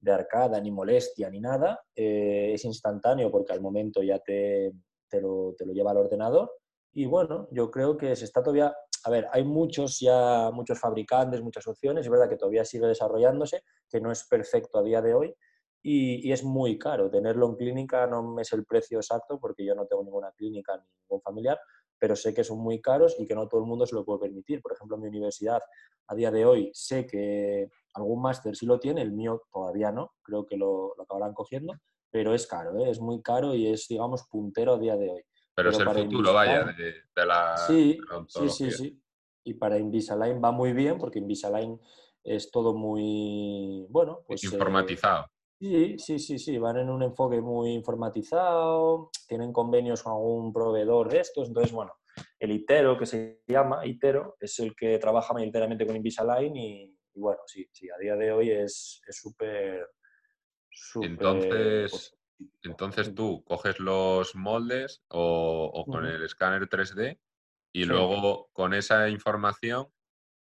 [0.00, 1.80] de arcada, ni molestia, ni nada.
[1.94, 4.72] Eh, es instantáneo porque al momento ya te,
[5.08, 6.50] te, lo, te, lo, lleva al ordenador.
[6.92, 11.42] Y bueno, yo creo que se está todavía a ver, hay muchos ya, muchos fabricantes,
[11.42, 15.14] muchas opciones, es verdad que todavía sigue desarrollándose, que no es perfecto a día de
[15.14, 15.34] hoy
[15.82, 17.10] y, es muy caro.
[17.10, 20.84] Tenerlo en clínica no es el precio exacto porque yo no tengo ninguna clínica ni
[21.02, 21.58] ningún familiar,
[21.98, 24.20] pero sé que son muy caros y que no todo el mundo se lo puede
[24.20, 24.60] permitir.
[24.60, 25.60] Por ejemplo, mi universidad
[26.08, 30.12] a día de hoy sé que algún máster sí lo tiene, el mío todavía no,
[30.22, 31.74] creo que lo, acabarán cogiendo,
[32.10, 32.90] pero es caro, ¿eh?
[32.90, 35.22] es muy caro y es, digamos, puntero a día de hoy.
[35.60, 39.02] Pero, es el futuro, vaya, de, la sí, sí, sí, sí.
[39.44, 41.80] Y para Invisalign va muy bien porque Invisalign
[42.24, 44.42] es todo muy, bueno, pues...
[44.44, 45.26] Eh, Informatizado.
[45.58, 51.08] sí, sí, sí, sí, van en un enfoque muy informatizado, tienen convenios con algún proveedor
[51.08, 51.92] de estos, entonces, bueno,
[52.38, 57.40] el ITERO, que se llama ITERO, es el que trabaja mayoritariamente con Invisalign y, bueno,
[57.46, 59.88] sí, sí, a día de hoy es súper...
[61.02, 62.19] entonces,
[62.62, 67.18] entonces tú coges los moldes o, con el escáner 3D
[67.72, 69.88] y luego con esa información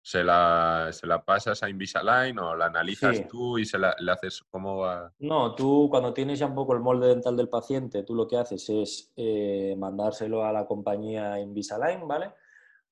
[0.03, 4.13] se la, se la, pasas a Invisalign o la analizas tú y se la, le
[4.13, 5.11] haces cómo va.
[5.19, 8.37] No, tú cuando tienes ya un poco el molde dental del paciente, tú lo que
[8.37, 12.33] haces es eh, mandárselo a la compañía Invisalign, ¿vale?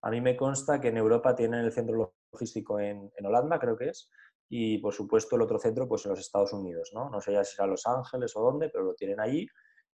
[0.00, 3.76] A mí me consta que en Europa tienen el centro logístico en, en Holanda, creo
[3.76, 4.08] que es,
[4.54, 7.08] y por supuesto el otro centro pues en los Estados Unidos, ¿no?
[7.08, 9.48] No sé ya si será Los Ángeles o dónde, pero lo tienen allí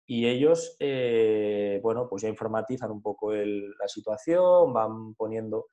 [0.07, 5.67] y ellos, eh, bueno, pues ya informatizan un poco la situación, van poniendo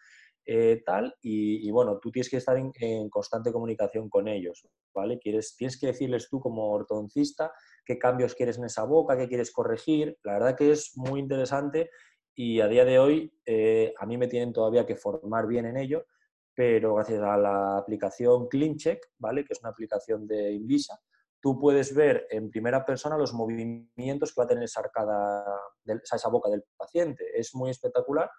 [0.44, 5.20] eh, tal, y, bueno, tú tienes que estar en, constante comunicación con ellos, ¿vale?
[5.20, 7.52] Quieres, tienes que decirles tú como ortodoncista
[7.86, 10.18] qué cambios quieres en esa boca, qué quieres corregir.
[10.24, 11.92] La verdad que es muy interesante
[12.34, 15.78] y a día de hoy eh, a mí me tienen todavía que formar bien en
[15.78, 16.06] ello,
[16.54, 19.46] pero gracias a la aplicación CleanCheck, ¿vale?
[19.46, 21.00] Que es una aplicación de Invisa,
[21.42, 25.44] tú puedes ver en primera persona los movimientos que va a tener esa arcada,
[25.86, 27.26] esa boca del paciente.
[27.34, 28.30] Es muy espectacular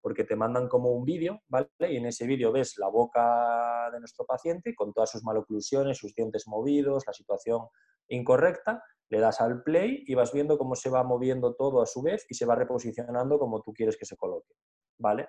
[0.00, 1.68] porque te mandan como un vídeo, ¿vale?
[1.80, 6.14] Y en ese vídeo ves la boca de nuestro paciente con todas sus maloclusiones, sus
[6.14, 7.68] dientes movidos, la situación
[8.08, 12.02] incorrecta, le das al play y vas viendo cómo se va moviendo todo a su
[12.02, 14.54] vez y se va reposicionando como tú quieres que se coloque,
[14.98, 15.28] ¿vale?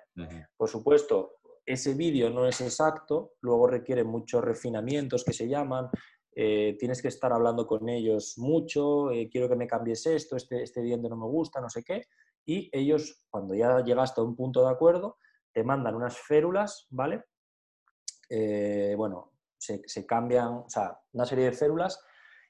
[0.56, 1.34] Por supuesto,
[1.66, 5.88] ese vídeo no es exacto, luego requiere muchos refinamientos que se llaman,
[6.36, 10.62] eh, tienes que estar hablando con ellos mucho, eh, quiero que me cambies esto, este,
[10.62, 12.06] este diente no me gusta, no sé qué,
[12.44, 15.18] y ellos, cuando ya llegaste a un punto de acuerdo,
[15.52, 17.24] te mandan unas férulas, ¿vale?
[18.28, 22.04] Eh, bueno, se, se, cambian, o sea, una serie de férulas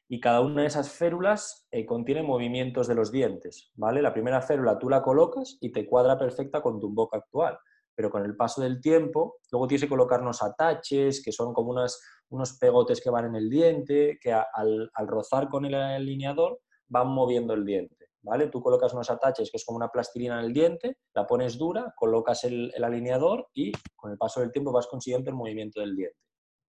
[0.08, 4.00] y cada una de esas férulas contiene movimientos de los dientes, ¿vale?
[4.02, 7.58] La primera férula tú la colocas y te cuadra perfecta con tu boca actual,
[7.94, 11.70] pero con el paso del tiempo, luego tienes que colocar unos ataches, que son como
[11.70, 17.08] unas, unos pegotes que van en el diente, que al, rozar con el alineador van
[17.08, 18.08] moviendo el diente.
[18.22, 18.48] ¿Vale?
[18.48, 21.92] Tú colocas unos ataches que es como una plastilina en el diente, la pones dura,
[21.94, 26.18] colocas el, alineador y con el paso del tiempo vas consiguiendo el movimiento del diente.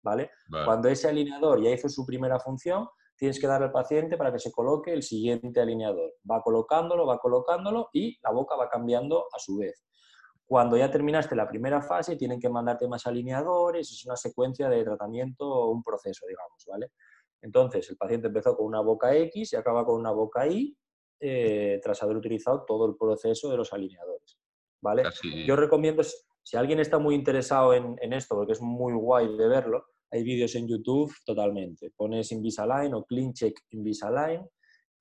[0.04, 0.30] ¿vale?
[0.66, 4.40] Cuando ese alineador ya hizo su primera función, tienes que dar al paciente para que
[4.40, 6.14] se coloque el siguiente alineador.
[6.30, 9.84] Va colocándolo, va colocándolo y la boca va cambiando a su vez.
[10.48, 14.84] Cuando ya terminaste la primera fase, tienen que mandarte más alineadores, es una secuencia de
[14.84, 16.92] tratamiento, un proceso, digamos, ¿vale?
[17.42, 20.78] Entonces, el paciente empezó con una boca X y acaba con una boca Y
[21.20, 24.38] eh, tras haber utilizado todo el proceso de los alineadores,
[24.82, 25.04] ¿vale?
[25.46, 29.48] Yo recomiendo, si alguien está muy interesado en, en, esto, porque es muy guay de
[29.48, 31.92] verlo, hay vídeos en YouTube totalmente.
[31.96, 34.48] Pones Invisalign o CleanCheck Invisalign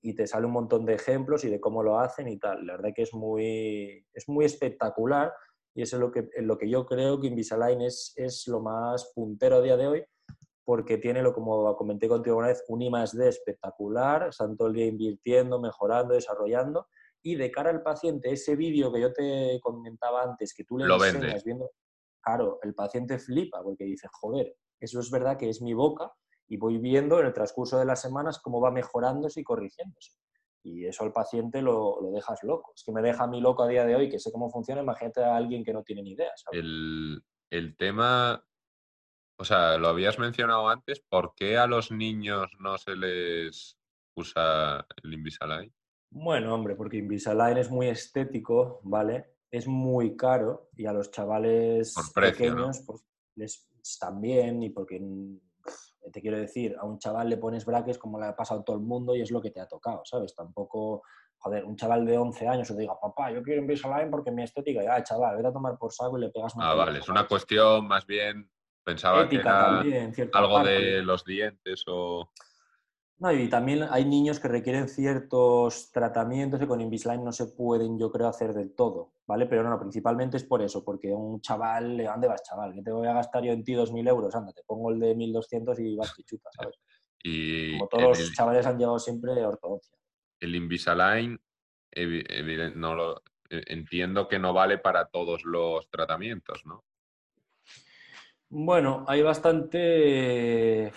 [0.05, 2.63] y te sale un montón de ejemplos y de cómo lo hacen y tal.
[2.63, 5.33] La verdad que es muy, es muy espectacular
[5.73, 9.11] y eso es lo que, lo que yo creo que Invisalign es, es lo más
[9.15, 10.05] puntero a día de hoy
[10.63, 14.67] porque tiene, lo como comenté contigo una vez, un I más D espectacular, están todo
[14.67, 16.87] el día invirtiendo, mejorando, desarrollando
[17.23, 20.85] y de cara al paciente, ese vídeo que yo te comentaba antes, que tú le
[20.85, 21.71] lo enseñas viendo,
[22.21, 26.13] claro, el paciente flipa porque dice, joder, eso es verdad que es mi boca
[26.47, 30.11] y voy viendo en el transcurso de las semanas cómo va mejorándose y corrigiéndose.
[30.63, 32.73] Y eso al paciente lo, lo, dejas loco.
[32.75, 34.81] Es que me deja a mí loco a día de hoy, que sé cómo funciona,
[34.81, 36.31] imagínate a alguien que no tiene ni idea.
[36.51, 38.43] El, el, tema,
[39.37, 43.77] o sea, lo habías mencionado antes, ¿por qué a los niños no se les
[44.15, 45.71] usa el Invisalign?
[46.09, 49.35] Bueno, hombre, porque Invisalign es muy estético, ¿vale?
[49.51, 53.05] Es muy caro y a los chavales pequeños pues,
[53.35, 54.99] les también y porque
[56.11, 58.81] te quiero decir, a un chaval le pones braques como le ha pasado todo el
[58.81, 60.35] mundo y es lo que te ha tocado, ¿sabes?
[60.35, 61.03] Tampoco,
[61.37, 64.43] joder, un chaval de 11 años o te diga, papá, yo quiero Invisalign porque mi
[64.43, 66.71] estética, y, ah, chaval, vete a tomar por saco y le pegas una...
[66.71, 68.49] Ah, vale, es una cuestión más bien,
[68.83, 69.81] pensaba que era
[70.33, 72.29] algo de los dientes o...
[73.17, 77.97] No, y también hay niños que requieren ciertos tratamientos que con Invisalign no se pueden,
[77.97, 79.45] yo creo, hacer del todo, ¿vale?
[79.45, 82.73] Pero no, principalmente es por eso, porque un chaval, ¿dónde vas, chaval?
[82.73, 84.35] ¿Qué te voy a gastar yo en ti 2.000 euros?
[84.35, 86.75] Anda, te pongo el de 1.200 y vas y chutas, ¿sabes?
[87.23, 89.97] Y Como todos los chavales han llevado siempre ortodoncia.
[90.41, 91.39] El Invisalign,
[92.75, 96.83] no lo, e, entiendo que no vale para todos los tratamientos, ¿no?
[98.49, 100.91] Bueno, hay bastante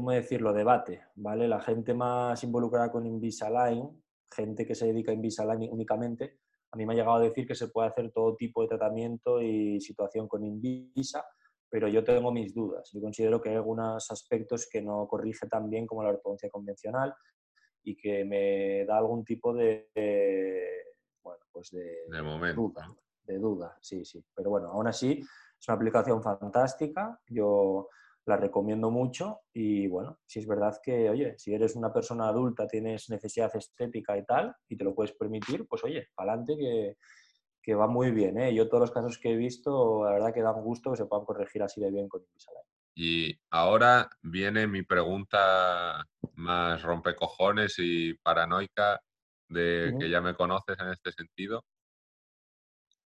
[0.00, 1.46] ¿cómo decirlo?, debate, ¿vale?
[1.46, 4.02] La gente más involucrada con Invisalign,
[4.34, 6.38] gente que se dedica a Invisalign únicamente,
[6.72, 9.42] a mí me ha llegado a decir que se puede hacer todo tipo de tratamiento
[9.42, 11.22] y situación con Invisa,
[11.68, 12.88] pero yo tengo mis dudas.
[12.94, 17.14] Yo considero que hay algunos aspectos que no corrige tan bien como la ortodoncia convencional
[17.82, 19.90] y que me da algún tipo de,
[21.22, 22.88] bueno, pues de, duda.
[23.22, 24.24] De duda, sí, sí.
[24.34, 27.20] Pero bueno, aún así es una aplicación fantástica.
[27.28, 27.90] Yo
[28.26, 32.66] la recomiendo mucho y bueno, si es verdad que, oye, si eres una persona adulta,
[32.66, 36.96] tienes necesidad estética y tal, y te lo puedes permitir, pues oye, adelante que,
[37.62, 38.38] que va muy bien.
[38.38, 38.54] ¿eh?
[38.54, 41.24] Yo todos los casos que he visto, la verdad que dan gusto que se puedan
[41.24, 42.64] corregir así de bien con Invisalign.
[42.94, 46.04] Y ahora viene mi pregunta
[46.34, 49.00] más rompecojones y paranoica
[49.48, 51.64] de que ya me conoces en este sentido.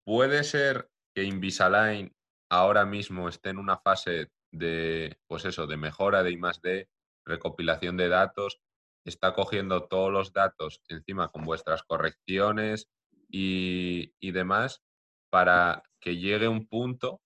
[0.05, 2.13] ¿Puede ser que Invisalign
[2.51, 6.89] ahora mismo esté en una fase de, pues eso, de mejora de I más D,
[7.25, 8.61] recopilación de datos,
[9.05, 12.89] está cogiendo todos los datos encima con vuestras correcciones
[13.29, 14.83] y, y demás
[15.31, 17.21] para que llegue un punto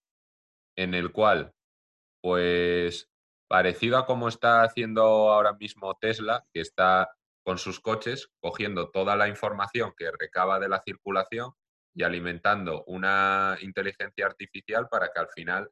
[0.75, 1.53] en el cual,
[2.21, 3.09] pues,
[3.47, 7.09] parecido a como está haciendo ahora mismo Tesla, que está
[7.43, 11.51] con sus coches cogiendo toda la información que recaba de la circulación
[11.95, 15.71] y alimentando una inteligencia artificial para que al final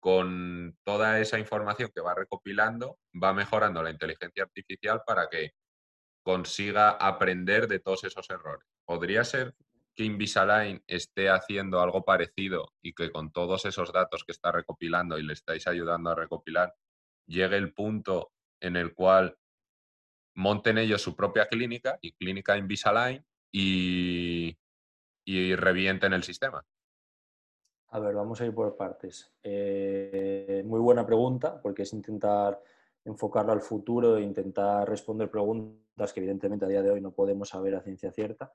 [0.00, 5.52] con toda esa información que va recopilando, va mejorando la inteligencia artificial para que
[6.22, 8.66] consiga aprender de todos esos errores.
[8.84, 9.54] ¿Podría ser
[9.94, 15.18] que Invisalign esté haciendo algo parecido y que con todos esos datos que está recopilando
[15.18, 16.74] y le estáis ayudando a recopilar,
[17.26, 18.30] llegue el punto
[18.60, 19.36] en el cual
[20.36, 24.56] monten ellos su propia clínica y clínica Invisalign y,
[25.24, 26.64] y revienten el sistema?
[27.90, 29.32] A ver, vamos a ir por partes.
[29.42, 32.62] Eh, muy buena pregunta, porque es intentar
[33.04, 37.48] enfocarlo al futuro e intentar responder preguntas que evidentemente a día de hoy no podemos
[37.48, 38.52] saber a ciencia cierta.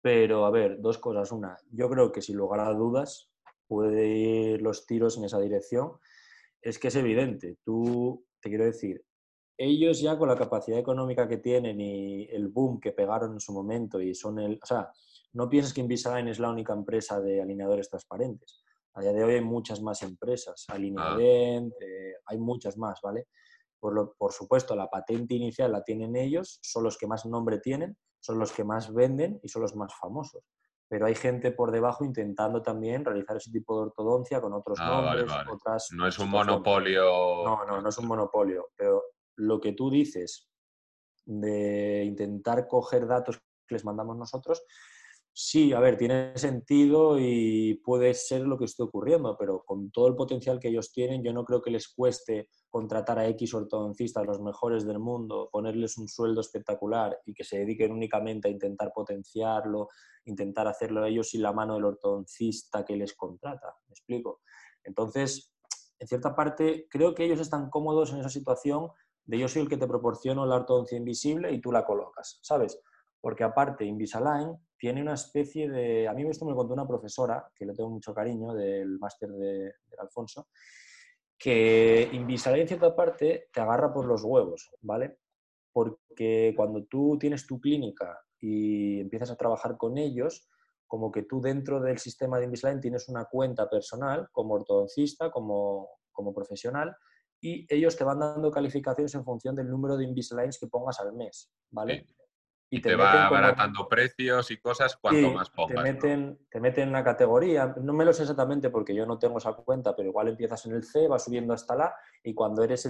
[0.00, 1.30] Pero, a ver, dos cosas.
[1.30, 3.30] Una, yo creo que sin lugar a dudas
[3.68, 5.92] puede ir los tiros en esa dirección.
[6.60, 7.58] Es que es evidente.
[7.62, 9.04] Tú, te quiero decir,
[9.56, 13.52] ellos ya con la capacidad económica que tienen y el boom que pegaron en su
[13.52, 14.58] momento y son el...
[14.60, 14.90] O sea,
[15.32, 18.64] no pienses que Invisalign es la única empresa de alineadores transparentes.
[18.94, 21.84] A día de hoy hay muchas más empresas, Alineadent, ah.
[21.84, 23.28] eh, hay muchas más, ¿vale?
[23.78, 27.60] Por, lo, por supuesto, la patente inicial la tienen ellos, son los que más nombre
[27.60, 30.42] tienen, son los que más venden y son los más famosos.
[30.88, 34.88] Pero hay gente por debajo intentando también realizar ese tipo de ortodoncia con otros ah,
[34.88, 35.88] nombres, otras...
[35.92, 37.44] No es un monopolio.
[37.44, 38.70] No, no, no es un monopolio.
[38.74, 39.04] Pero
[39.36, 40.48] lo que tú dices
[41.26, 44.64] de intentar coger datos que les mandamos nosotros,
[45.32, 50.08] Sí, a ver, tiene sentido y puede ser lo que esté ocurriendo, pero con todo
[50.08, 54.26] el potencial que ellos tienen, yo no creo que les cueste contratar a X ortodoncistas,
[54.26, 58.92] los mejores del mundo, ponerles un sueldo espectacular y que se dediquen únicamente a intentar
[58.92, 59.88] potenciarlo,
[60.24, 63.74] intentar hacerlo ellos sin la mano del ortodoncista que les contrata.
[63.86, 64.40] ¿Me explico?
[64.82, 65.54] Entonces,
[65.98, 68.90] en cierta parte, creo que ellos están cómodos en esa situación
[69.24, 72.80] de yo soy el que te proporciono la ortodoncia invisible y tú la colocas, ¿sabes?
[73.20, 76.08] Porque aparte, Invisalign tiene una especie de...
[76.08, 79.74] A mí esto me contó una profesora, que le tengo mucho cariño, del máster de,
[79.98, 80.48] Alfonso,
[81.36, 85.18] que Invisalign en cierta parte te agarra por los huevos, ¿vale?
[85.72, 90.48] Porque cuando tú tienes tu clínica y empiezas a trabajar con ellos,
[90.86, 95.90] como que tú dentro del sistema de Invisalign tienes una cuenta personal como ortodoncista, como,
[96.12, 96.96] como profesional,
[97.40, 101.12] y ellos te van dando calificaciones en función del número de Invisaligns que pongas al
[101.12, 102.06] mes, ¿vale?
[102.70, 105.82] Y te, va abaratando precios y cosas cuanto más pongas.
[105.84, 109.18] Te meten, te meten en una categoría, no me lo sé exactamente porque yo no
[109.18, 112.62] tengo esa cuenta, pero igual empiezas en el C, vas subiendo hasta la y cuando
[112.62, 112.86] eres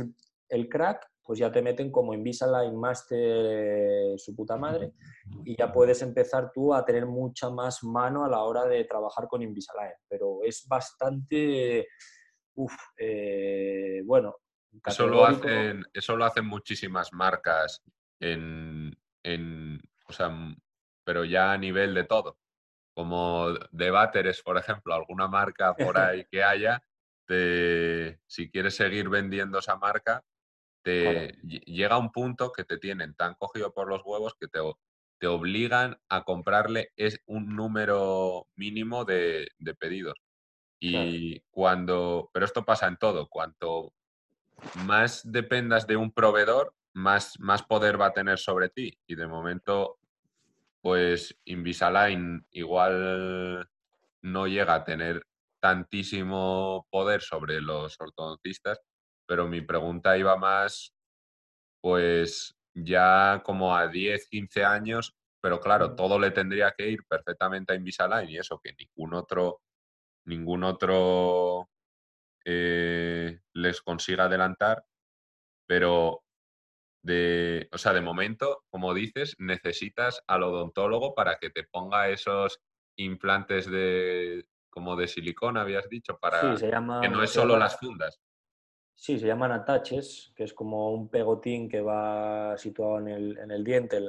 [0.49, 4.95] el, crack, pues ya te meten como Invisalign Master su puta madre
[5.45, 9.29] y ya puedes empezar tú a tener mucha más mano a la hora de trabajar
[9.29, 9.95] con Invisalign.
[10.09, 11.87] Pero es bastante,
[12.55, 14.35] uff, eh, bueno.
[14.85, 17.83] Eso lo, hacen, eso lo hacen muchísimas marcas
[18.21, 20.31] en, en, o sea,
[21.05, 22.39] pero ya a nivel de todo.
[22.95, 26.83] Como de váteres, por ejemplo, alguna marca por ahí que haya,
[27.29, 30.25] si quieres seguir vendiendo esa marca,
[30.83, 34.61] te llega un punto que te tienen tan cogido por los huevos que te,
[35.19, 39.49] te obligan a comprarle es un número mínimo de,
[39.79, 40.19] pedidos.
[40.81, 43.93] Y cuando, pero esto pasa en todo, cuanto
[44.87, 48.99] más dependas de un proveedor, más, más poder va a tener sobre ti.
[49.07, 49.99] Y de momento,
[50.81, 53.69] pues Invisalign igual
[54.23, 55.23] no llega a tener
[55.61, 58.81] tantísimo poder sobre los ortodoncistas,
[59.27, 60.95] pero mi pregunta iba más,
[61.81, 67.73] pues ya como a 10, 15 años, pero claro, todo le tendría que ir perfectamente
[67.73, 69.61] a Invisalign y eso que ningún otro,
[70.25, 71.69] ningún otro
[72.45, 74.85] eh, les consiga adelantar,
[75.67, 76.23] pero
[77.09, 82.61] de, o sea, de momento, como dices, necesitas al odontólogo para que te ponga esos
[82.97, 88.21] implantes de como de silicona, habías dicho, para que no es solo las fundas.
[88.95, 93.51] Sí, se llaman ataches, que es como un pegotín que va situado en el, en
[93.51, 94.05] el diente, en,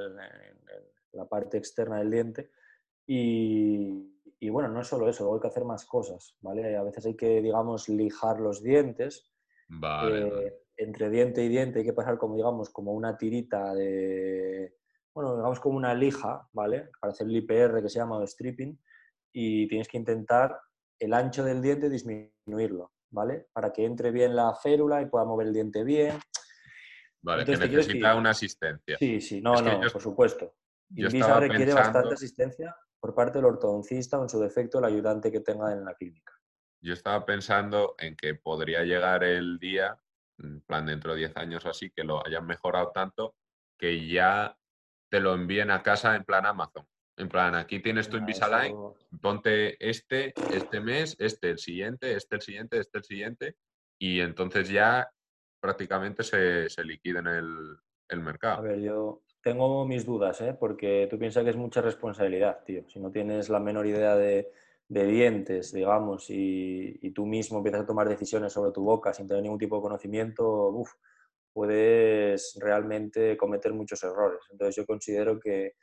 [1.13, 2.51] la parte externa del diente.
[3.07, 6.75] Y, y, bueno, no es solo eso, luego hay que hacer más cosas, ¿vale?
[6.75, 9.31] A veces hay que, digamos, lijar los dientes.
[9.69, 14.75] Vale, Entre diente y diente hay que pasar como, digamos, como una tirita de,
[15.13, 16.89] bueno, digamos como una lija, ¿vale?
[16.99, 18.79] Para hacer el IPR que se llama stripping.
[19.33, 20.59] Y tienes que intentar
[20.97, 22.91] el ancho del diente disminuirlo.
[23.11, 23.47] ¿vale?
[23.53, 26.19] Para que entre bien la férula y pueda mover el diente bien.
[27.21, 28.97] Vale, que necesita una asistencia.
[28.97, 30.55] Sí, sí, no, no, por supuesto.
[30.95, 35.41] Invisa requiere bastante asistencia por parte del ortodoncista o en su defecto el ayudante que
[35.41, 36.33] tenga en la clínica.
[36.81, 39.97] Yo estaba pensando en que podría llegar el día,
[40.43, 43.35] en plan dentro de 10 años o así, que lo hayan mejorado tanto
[43.77, 44.55] que ya
[45.09, 46.85] te lo envíen a casa en plan Amazon.
[47.17, 48.75] En plan, aquí tienes tu Invisalign,
[49.21, 53.55] ponte este, este mes, este el siguiente, este el siguiente, este el siguiente,
[53.99, 55.09] y entonces ya
[55.59, 58.59] prácticamente se, se liquida en el, mercado.
[58.59, 60.55] A ver, yo tengo mis dudas, ¿eh?
[60.57, 62.87] porque tú piensas que es mucha responsabilidad, tío.
[62.87, 64.49] Si no tienes la menor idea de,
[64.89, 69.43] dientes, digamos, y, y, tú mismo empiezas a tomar decisiones sobre tu boca sin tener
[69.43, 70.91] ningún tipo de conocimiento, uf,
[71.53, 74.41] puedes realmente cometer muchos errores.
[74.51, 75.73] Entonces yo considero que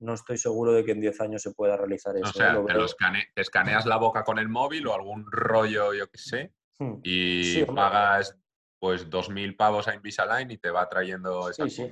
[0.00, 2.28] no estoy seguro de que en 10 años se pueda realizar eso.
[2.28, 2.64] O sea,
[3.34, 7.00] te, escaneas la boca con el móvil o algún rollo, yo qué sé, hmm.
[7.02, 8.36] y pagas
[8.78, 11.90] pues 2.000 pavos a Invisalign y te va trayendo esa sí, sí.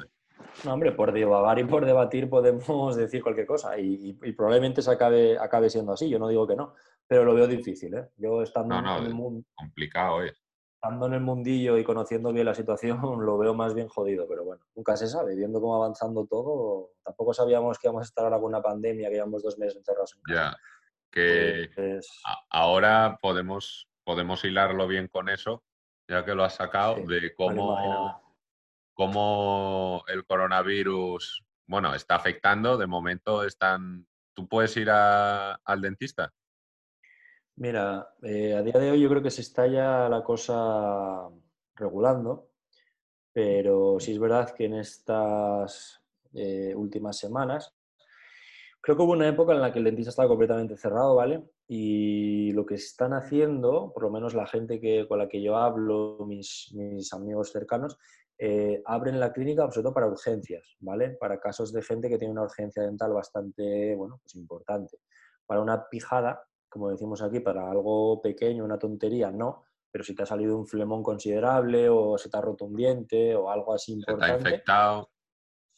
[0.64, 5.38] No, hombre, por divagar y por debatir podemos decir cualquier cosa y, probablemente se acabe,
[5.38, 6.74] acabe siendo así, yo no digo que no,
[7.06, 8.08] pero lo veo difícil, ¿eh?
[8.16, 9.46] Yo estando en el mundo...
[9.54, 10.46] Complicado es
[10.86, 14.44] estando en el mundillo y conociendo bien la situación, lo veo más bien jodido, pero
[14.44, 15.34] bueno, nunca se sabe.
[15.34, 19.14] Viendo cómo avanzando todo, tampoco sabíamos que íbamos a estar ahora con una pandemia, que
[19.16, 20.50] llevamos dos meses encerrados en casa.
[20.50, 20.56] Ya,
[21.10, 22.08] que pues
[22.50, 25.64] ahora podemos, podemos hilarlo bien con eso,
[26.08, 27.76] ya que lo has sacado, de cómo,
[28.96, 32.76] cómo el coronavirus, bueno, está afectando.
[32.76, 34.06] De momento están...
[34.34, 36.32] ¿Tú puedes ir al dentista?
[37.56, 41.28] Mira, eh, a día de hoy yo creo que se está ya la cosa
[41.74, 42.50] regulando,
[43.32, 46.02] pero sí es verdad que en estas
[46.34, 47.74] eh, últimas semanas
[48.82, 51.42] creo que hubo una época en la que el dentista estaba completamente cerrado, ¿vale?
[51.66, 55.56] Y lo que están haciendo, por lo menos la gente que, con la que yo
[55.56, 57.98] hablo, mis, mis amigos cercanos,
[58.38, 61.10] eh, abren la clínica sobre todo para urgencias, ¿vale?
[61.10, 64.98] Para casos de gente que tiene una urgencia dental bastante, bueno, pues importante.
[65.46, 70.24] Para una pijada como decimos aquí, para algo pequeño, una tontería, no, pero si te
[70.24, 73.92] ha salido un flemón considerable o se te ha roto un diente o algo así
[73.92, 74.26] importante.
[74.26, 75.10] Se te ha infectado.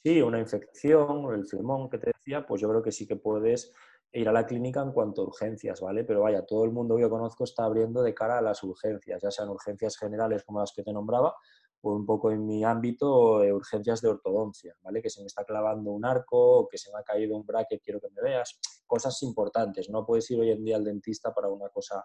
[0.02, 3.72] Sí, una infección, el flemón que te decía, pues yo creo que sí que puedes
[4.12, 6.02] ir a la clínica en cuanto a urgencias, ¿vale?
[6.04, 9.20] Pero vaya, todo el mundo que yo conozco está abriendo de cara a las urgencias,
[9.22, 11.34] ya sean urgencias generales como las que te nombraba,
[11.80, 15.00] o un poco en mi ámbito, eh, urgencias de ortodoncia, ¿vale?
[15.00, 17.82] Que se me está clavando un arco, o que se me ha caído un bracket,
[17.82, 19.88] quiero que me veas, cosas importantes.
[19.88, 22.04] No puedes ir hoy en día al dentista para una cosa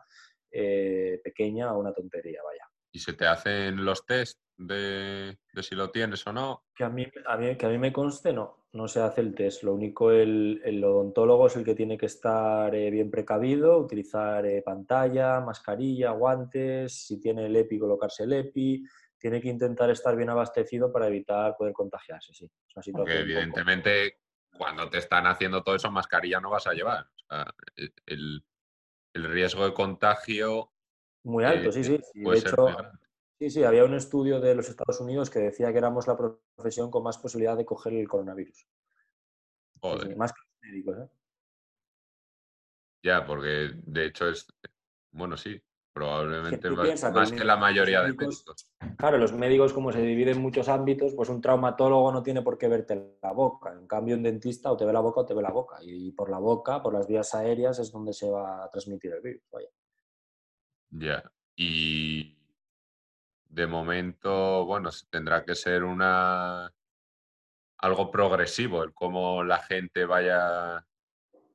[0.52, 2.68] eh, pequeña o una tontería, vaya.
[2.92, 6.66] ¿Y se te hacen los test de, si lo tienes o no?
[6.76, 7.08] Que a, mí,
[7.58, 9.64] que a mí me conste, no, no se hace el test.
[9.64, 14.46] Lo único, el, el odontólogo es el que tiene que estar eh, bien precavido, utilizar
[14.64, 18.84] pantalla, mascarilla, guantes, si tiene el EPI, colocarse el EPI,
[19.24, 22.52] tiene que intentar estar bien abastecido para evitar poder contagiarse, sí.
[22.92, 24.20] Porque evidentemente
[24.58, 27.10] cuando te están haciendo todo eso, mascarilla no vas a llevar.
[27.78, 28.44] E, el,
[29.14, 30.74] riesgo de contagio...
[31.24, 32.02] Muy alto, sí, sí.
[32.14, 32.68] de hecho,
[33.40, 36.92] sí, sí, había un estudio de los Estados Unidos que decía que éramos la profesión
[36.92, 38.68] con más posibilidad de coger el coronavirus.
[39.80, 40.18] Joder.
[40.18, 41.10] más que los médicos, ¿eh?
[43.04, 44.54] Ya, porque de hecho es...
[45.12, 45.64] Bueno, sí,
[45.94, 48.46] Probablemente más, que, la mayoría de médicos.
[48.98, 52.58] Claro, los médicos, como se dividen en muchos ámbitos, pues un traumatólogo no tiene por
[52.58, 53.72] qué verte la boca.
[53.72, 55.78] En cambio, un dentista o te ve la boca o te ve la boca.
[55.84, 59.22] Y por la boca, por las vías aéreas, es donde se va a transmitir el
[59.22, 59.44] virus.
[60.89, 61.32] Ya.
[61.56, 62.39] Y
[63.50, 66.74] de momento, bueno, tendrá que ser una
[67.78, 70.84] algo progresivo, el cómo la gente vaya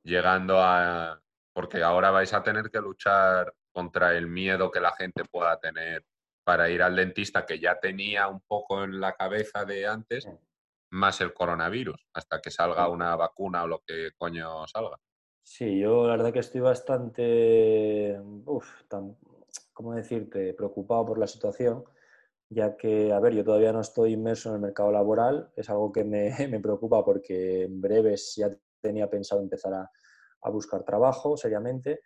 [0.03, 1.21] llegando a.
[1.51, 6.03] Porque ahora vais a tener que luchar contra el miedo que la gente pueda tener
[6.43, 10.27] para ir al dentista, que ya tenía un poco en la cabeza de antes,
[10.91, 14.97] más el coronavirus, hasta que salga una vacuna o lo que coño salga.
[15.41, 19.15] Sí, yo la verdad que estoy bastante, uf, tan,
[19.71, 21.85] ¿cómo decirte?, preocupado por la situación,
[22.49, 25.93] ya que, a ver, yo todavía no estoy inmerso en el mercado laboral, es algo
[25.93, 29.89] que me, me preocupa porque en breves ya tenía pensado empezar a,
[30.41, 32.01] a buscar trabajo seriamente,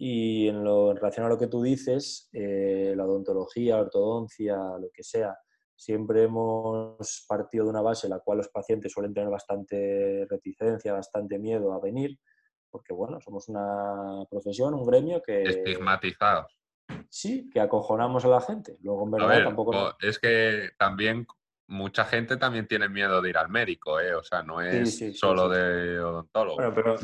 [0.00, 4.88] y en, lo, relación a lo que tú dices, eh, la odontología, la ortodoncia, lo
[4.94, 5.36] que sea,
[5.74, 10.92] siempre hemos partido de una base en la cual los pacientes suelen tener bastante reticencia,
[10.92, 12.16] bastante miedo a venir,
[12.70, 15.42] porque bueno, somos una profesión, un gremio que...
[15.42, 16.56] Estigmatizados.
[17.10, 18.76] Sí, que acojonamos a la gente.
[18.82, 19.96] Luego, en verdad, tampoco...
[20.00, 21.26] Es que también
[21.68, 24.14] mucha gente también tiene miedo de ir al médico, ¿eh?
[24.14, 26.56] O sea, no es solo de odontólogo.
[26.56, 26.96] Bueno, pero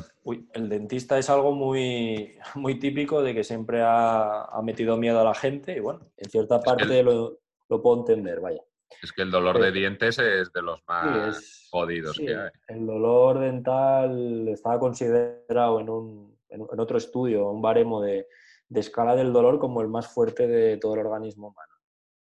[0.55, 5.35] el dentista es algo muy, muy típico de que siempre ha, metido miedo a la
[5.35, 7.39] gente y bueno, en cierta parte lo,
[7.69, 8.62] lo, puedo entender, vaya.
[9.03, 12.51] Es que el dolor de dientes es de los más jodidos que hay.
[12.69, 18.29] El dolor dental estaba considerado en, un, en, otro estudio, un baremo de,
[18.69, 21.74] de escala del dolor como el más fuerte de todo el organismo humano.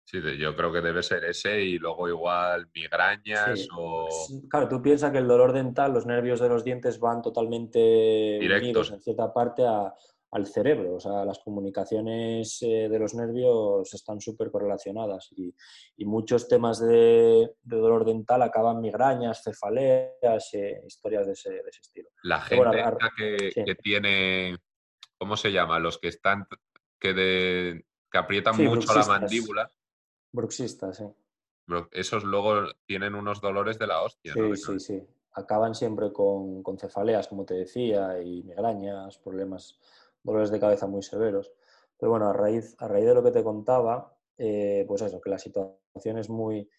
[0.06, 4.06] Sí, yo creo que debe ser ese y luego igual migrañas o...
[4.48, 8.92] Claro, tú piensas que el dolor dental, los nervios de los dientes van totalmente directos
[8.92, 10.94] en cierta parte al cerebro.
[10.94, 15.52] O sea, las comunicaciones eh, de los nervios están súper correlacionadas y,
[16.04, 22.10] muchos temas de, dolor dental acaban migrañas, cefaleas, eh, historias de ese, estilo.
[22.22, 24.56] La gente que, tiene,
[25.18, 25.80] ¿cómo se llama?
[25.80, 26.46] Los que están,
[27.00, 29.68] que, de, que aprietan mucho la mandíbula
[30.32, 31.04] Bruxista, sí.
[31.90, 34.32] Esos luego tienen unos dolores de la hostia.
[34.34, 35.02] Sí, sí, sí.
[35.32, 39.78] Acaban siempre con, cefaleas, como te decía, y migrañas, problemas,
[40.22, 41.52] dolores de cabeza muy severos.
[41.98, 45.30] Pero bueno, a raíz, a raíz de lo que te contaba, eh, pues eso, que
[45.30, 46.70] la situación es muy,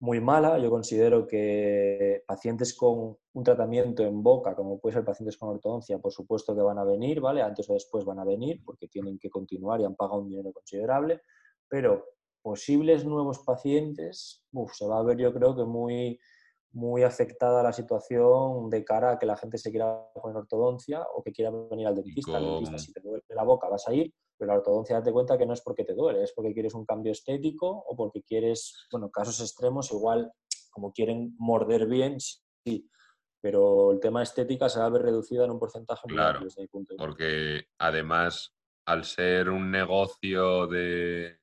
[0.00, 0.58] muy mala.
[0.58, 5.98] Yo considero que pacientes con un tratamiento en boca, como puede ser pacientes con ortodoncia,
[5.98, 7.42] por supuesto que van a venir, ¿vale?
[7.42, 10.52] Antes o después van a venir porque tienen que continuar y han pagado un dinero
[10.52, 11.22] considerable,
[11.68, 12.17] pero
[12.48, 14.42] posibles nuevos pacientes,
[14.72, 16.18] se va a ver yo creo que muy,
[16.72, 21.22] muy afectada la situación de cara a que la gente se quiera poner ortodoncia o
[21.22, 22.40] que quiera venir al dentista.
[22.40, 25.44] dentista, si te duele la boca vas a ir, pero la ortodoncia date cuenta que
[25.44, 29.10] no es porque te duele, es porque quieres un cambio estético o porque quieres, bueno,
[29.10, 30.32] casos extremos igual
[30.70, 32.88] como quieren morder bien, sí,
[33.42, 36.62] pero el tema estética se va a ver reducido en un porcentaje muy claro, desde
[36.62, 37.06] mi punto de vista.
[37.06, 38.54] Porque además,
[38.86, 41.37] al ser un negocio de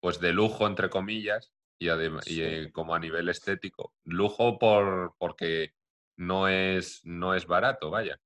[0.00, 3.94] pues de lujo, entre comillas, y, eh, como a nivel estético.
[4.04, 5.74] Lujo por, porque
[6.16, 8.18] no es, no es barato, vaya.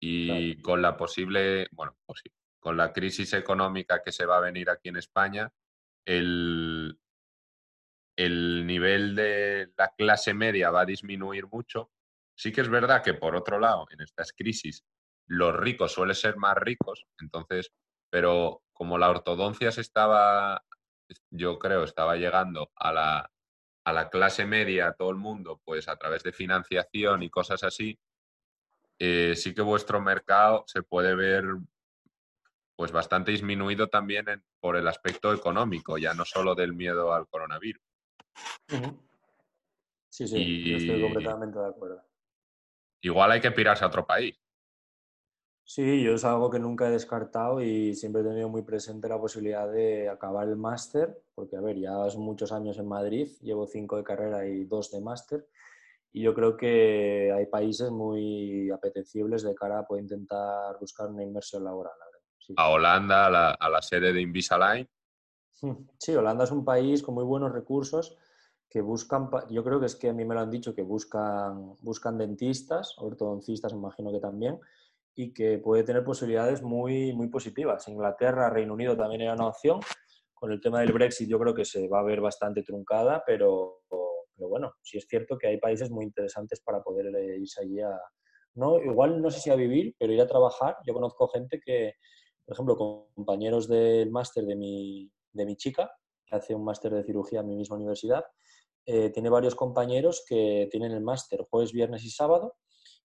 [0.00, 2.22] Y con la posible, bueno, pues
[2.60, 5.50] con la crisis económica que se va a venir aquí en España,
[6.04, 6.98] el,
[8.16, 11.90] el nivel de la clase media va a disminuir mucho.
[12.36, 14.84] Sí que es verdad que, por otro lado, en estas crisis,
[15.26, 17.72] los ricos suelen ser más ricos, entonces,
[18.10, 20.65] pero como la ortodoncia se estaba
[21.30, 23.30] yo creo, estaba llegando a la,
[23.84, 27.62] a la clase media, a todo el mundo, pues a través de financiación y cosas
[27.62, 27.98] así,
[28.98, 31.44] eh, sí que vuestro mercado se puede ver
[32.76, 34.26] pues bastante disminuido también
[34.60, 37.82] por el aspecto económico, ya no solo del miedo al coronavirus.
[40.10, 42.02] Sí, sí, estoy completamente de acuerdo.
[43.00, 44.36] Igual hay que pirarse a otro país.
[45.68, 49.20] Sí, yo es algo que nunca he descartado y siempre he tenido muy presente la
[49.20, 53.66] posibilidad de acabar el máster, porque a ver, ya son muchos años en Madrid, llevo
[53.66, 55.48] cinco de carrera y dos de máster,
[56.12, 61.24] y yo creo que hay países muy apetecibles de cara a poder intentar buscar una
[61.24, 61.94] inversión laboral.
[62.56, 64.88] A Holanda, a la, a la, sede de Invisalign.
[65.98, 68.16] Sí, Holanda es un país con muy buenos recursos
[68.68, 71.74] que buscan, yo creo que es que a mí me lo han dicho, que buscan,
[71.82, 74.60] buscan dentistas, ortodoncistas, imagino que también,
[75.16, 77.88] y que puede tener posibilidades muy, muy positivas.
[77.88, 79.80] Inglaterra, Reino Unido también era una opción.
[80.34, 83.80] Con el tema del Brexit yo creo que se va a ver bastante truncada, pero,
[83.88, 87.06] pero bueno, sí es cierto que hay países muy interesantes para poder
[87.40, 87.98] irse allí a...
[88.54, 90.76] No, igual no sé si a vivir, pero ir a trabajar.
[90.86, 91.94] Yo conozco gente que,
[92.44, 95.90] por ejemplo, compañeros del máster de mi, de mi chica,
[96.26, 98.24] que hace un máster de cirugía en mi misma universidad,
[98.84, 102.56] eh, tiene varios compañeros que tienen el máster jueves, viernes y sábado,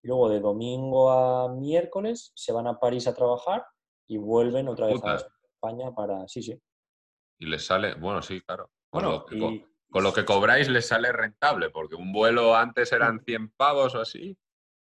[0.02, 3.66] y luego de domingo a miércoles se van a París a trabajar
[4.08, 6.28] y vuelven otra vez a España para...
[6.28, 6.60] Sí, sí.
[7.40, 8.72] Y les sale, bueno, sí, claro.
[8.90, 13.24] Con, lo, que, con, lo que cobráis les sale rentable, porque un vuelo antes eran
[13.24, 14.38] 100 pavos o así.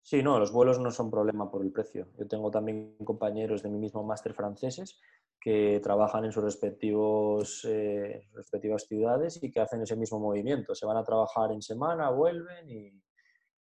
[0.03, 2.09] Sí, no, los vuelos no son problema por el precio.
[2.19, 4.99] Yo tengo también compañeros de mi mismo máster franceses
[5.41, 10.75] que trabajan en sus respectivos, eh, respectivas ciudades y que hacen ese mismo movimiento.
[10.75, 13.03] Se van a trabajar en semana, vuelven y,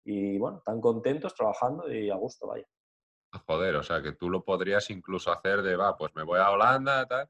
[0.04, 2.66] y bueno, están contentos trabajando y a gusto, vaya.
[3.34, 6.40] Ah, joder, o sea que tú lo podrías incluso hacer de, va, pues me voy
[6.40, 7.30] a Holanda, tal.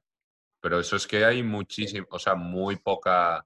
[0.60, 3.46] Pero eso es que hay muchísimo, o sea, muy poca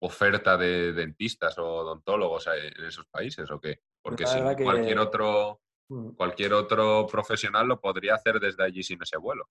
[0.00, 3.80] oferta de dentistas o odontólogos en esos países, ¿o qué?
[4.02, 6.10] Porque si cualquier otro mm.
[6.10, 9.48] cualquier otro profesional lo podría hacer desde allí sin ese vuelo.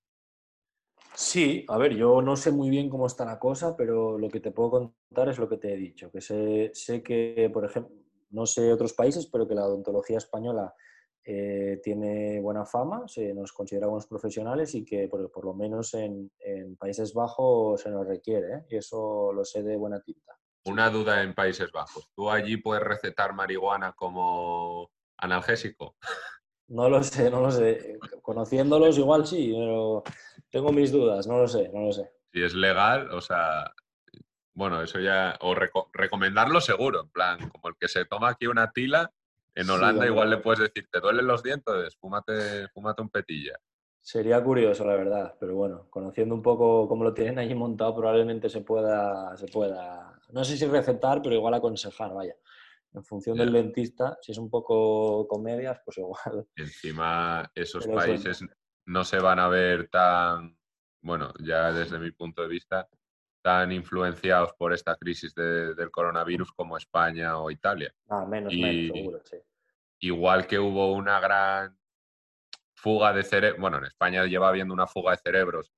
[1.13, 4.39] Sí, a ver, yo no sé muy bien cómo está la cosa, pero lo que
[4.39, 7.95] te puedo contar es lo que te he dicho, que sé, sé que, por ejemplo,
[8.29, 10.73] no sé otros países, pero que la odontología española
[11.29, 16.31] eh, tiene buena fama, se nos considera buenos profesionales y que por, lo menos en,
[16.79, 18.65] Países Bajos se nos requiere, ¿eh?
[18.69, 20.37] y eso lo sé de buena tinta.
[20.65, 25.97] Una duda en Países Bajos, ¿tú allí puedes recetar marihuana como analgésico?
[26.69, 27.97] No lo sé, no lo sé.
[28.21, 30.03] Conociéndolos igual sí, pero
[30.49, 32.09] tengo mis dudas, no lo sé, no lo sé.
[32.31, 33.73] Si es legal, o sea,
[34.57, 38.71] bueno, eso ya, o recomendarlo seguro, en plan, como el que se toma aquí una
[38.71, 39.11] tila,
[39.53, 41.95] en Holanda igual le puedes decir, ¿te duelen los dientes?
[41.97, 43.53] Fúmate, fúmate un petilla.
[44.01, 48.49] Sería curioso, la verdad, pero bueno, conociendo un poco cómo lo tienen allí montado, probablemente
[48.49, 52.33] se pueda, se pueda, no sé si recetar, pero igual aconsejar, vaya.
[52.95, 56.47] En función del dentista, si es un poco comedias, pues igual.
[56.55, 58.43] encima esos países
[58.87, 60.57] no se van a ver tan,
[61.01, 62.89] bueno, ya desde mi punto de vista,
[63.47, 67.95] tan influenciados por esta crisis del coronavirus como España o Italia.
[68.09, 69.37] Ah, menos, menos, seguro, sí.
[69.99, 71.79] Igual que hubo una gran
[72.75, 75.71] fuga de cerebros, bueno, en España lleva habiendo una fuga de cerebros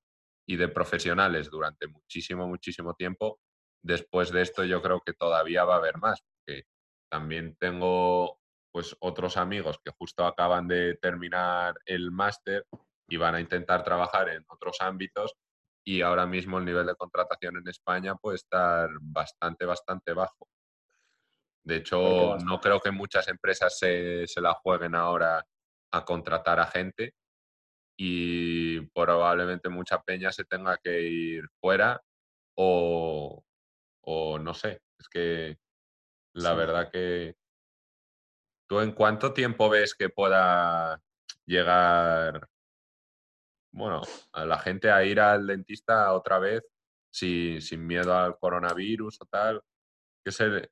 [0.47, 3.39] y de profesionales durante muchísimo, muchísimo tiempo.
[3.83, 6.63] Después de esto yo creo que todavía va a haber más, porque
[7.07, 8.39] también tengo
[8.71, 12.65] pues otros amigos que justo acaban de terminar el máster
[13.07, 15.35] y van a intentar trabajar en otros ámbitos
[15.89, 20.47] y ahora mismo el nivel de contratación en España puede estar bastante, bastante bajo.
[21.63, 25.43] De hecho, no creo que muchas empresas se, se la jueguen ahora
[25.91, 27.15] a contratar a gente
[27.97, 31.99] y probablemente mucha peña se tenga que ir fuera
[32.55, 33.43] o,
[34.01, 35.57] o no sé, es que
[36.33, 37.33] la verdad que
[38.67, 41.01] tú en cuánto tiempo ves que pueda
[41.47, 42.47] llegar
[43.71, 44.01] bueno,
[44.33, 46.63] a la gente a ir al dentista otra vez
[47.11, 49.61] sin, sin miedo al coronavirus o tal.
[50.23, 50.69] ¿Qué se,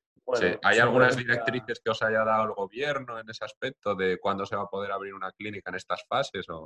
[0.63, 4.55] ¿Hay algunas directrices que os haya dado el gobierno en ese aspecto de cuándo se
[4.55, 6.49] va a poder abrir una clínica en estas fases?
[6.49, 6.65] O...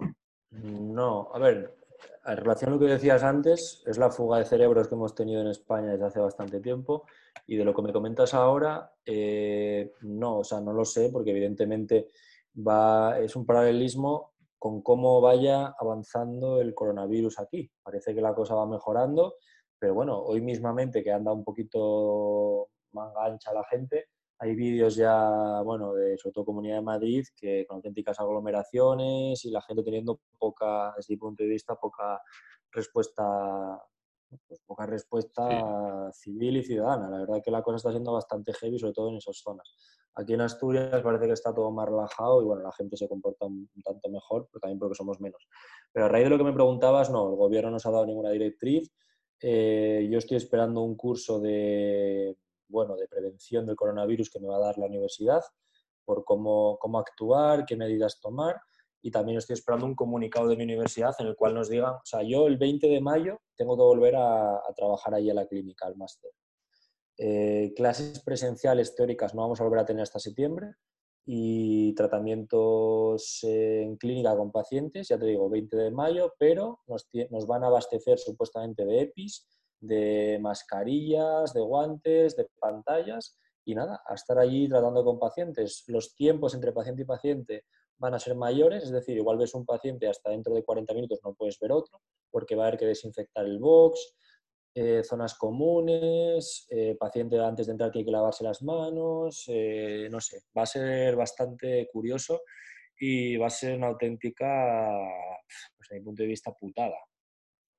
[0.52, 1.76] No, a ver,
[2.26, 5.42] en relación a lo que decías antes, es la fuga de cerebros que hemos tenido
[5.42, 7.06] en España desde hace bastante tiempo
[7.46, 11.32] y de lo que me comentas ahora, eh, no, o sea, no lo sé porque
[11.32, 12.08] evidentemente
[12.56, 14.31] va, es un paralelismo
[14.62, 17.72] con cómo vaya avanzando el coronavirus aquí.
[17.82, 19.34] Parece que la cosa va mejorando,
[19.80, 24.06] pero bueno, hoy mismamente que anda un poquito manga ancha la gente,
[24.38, 29.50] hay vídeos ya, bueno, de sobre todo Comunidad de Madrid, que con auténticas aglomeraciones y
[29.50, 32.22] la gente teniendo poca, desde mi punto de vista, poca
[32.72, 33.82] respuesta
[34.48, 37.10] pues poca respuesta civil y ciudadana.
[37.10, 39.76] La verdad que la cosa está siendo bastante heavy, sobre todo en esas zonas.
[40.16, 43.46] Aquí en Asturias parece que está todo más relajado y bueno, la gente se comporta
[43.46, 45.48] un, tanto mejor, pero también porque somos menos.
[45.92, 48.06] Pero a raíz de lo que me preguntabas, no, el gobierno no nos ha dado
[48.06, 48.92] ninguna directriz.
[49.40, 54.58] Eh, yo estoy esperando un curso de, bueno, de prevención del coronavirus que me va
[54.58, 55.42] a dar la universidad
[56.04, 58.60] por cómo, cómo actuar, qué medidas tomar
[59.02, 62.02] y también estoy esperando un comunicado de mi universidad en el cual nos digan, o
[62.06, 65.88] sea, yo el 20 de mayo tengo que volver a, trabajar ahí a la clínica,
[65.88, 66.32] al máster.
[67.18, 70.74] Eh, clases presenciales teóricas no vamos a volver a tener hasta septiembre
[71.26, 77.46] y tratamientos en clínica con pacientes, ya te digo, 20 de mayo, pero nos, nos
[77.46, 79.48] van a abastecer supuestamente de EPIs,
[79.80, 85.84] de mascarillas, de guantes, de pantallas y nada, a estar allí tratando con pacientes.
[85.88, 87.66] Los tiempos entre paciente y paciente
[88.02, 91.20] van a ser mayores, es decir, igual ves un paciente hasta dentro de 40 minutos
[91.24, 94.16] no puedes ver otro, porque va a haber que desinfectar el box,
[94.74, 100.20] eh, zonas comunes, eh, paciente antes de entrar tiene que lavarse las manos, eh, no
[100.20, 102.42] sé, va a ser bastante curioso
[103.00, 104.90] y va a ser una auténtica,
[105.78, 106.98] pues, desde mi punto de vista, putada.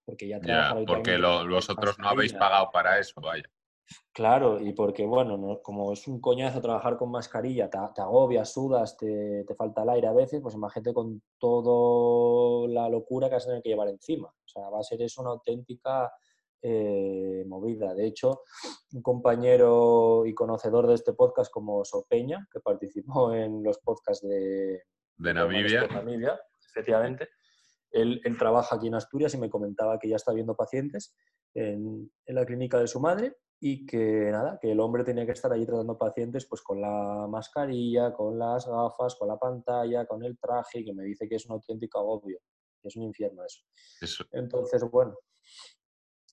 [0.04, 3.44] Porque ya Ya, porque lo- vosotros no habéis pagado para eso, vaya.
[4.12, 8.52] Claro, y porque, bueno, no- como es un coñazo trabajar con mascarilla, te, te agobias,
[8.52, 13.34] sudas, te, te falta el aire a veces, pues imagínate con toda la locura que
[13.36, 14.28] vas a tener que llevar encima.
[14.28, 16.12] O sea, va a ser eso una auténtica
[16.62, 17.94] eh, movida.
[17.94, 18.42] De hecho,
[18.92, 24.82] un compañero y conocedor de este podcast como Sopeña, que participó en los podcasts de,
[25.82, 27.28] De Namibia, efectivamente.
[27.90, 31.14] Él, él trabaja aquí en Asturias y me comentaba que ya está viendo pacientes
[31.54, 35.30] en, en la clínica de su madre y que nada, que el hombre tenía que
[35.30, 40.24] estar allí tratando pacientes pues con la mascarilla, con las gafas, con la pantalla, con
[40.24, 42.40] el traje, y que me dice que es un auténtico agobio,
[42.80, 43.62] que es un infierno eso.
[44.00, 44.24] Eso.
[44.32, 45.16] Entonces, bueno,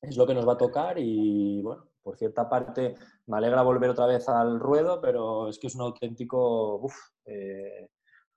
[0.01, 2.95] es lo que nos va a tocar y bueno, por cierta parte
[3.27, 7.91] me alegra volver otra vez al ruedo, pero es que es un auténtico uf, eh,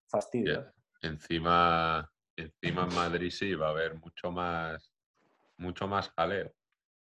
[0.07, 0.61] fastidio.
[0.61, 0.67] ¿eh?
[1.01, 4.93] Encima, encima en Madrid sí va a haber mucho más,
[5.57, 6.53] mucho más jaleo.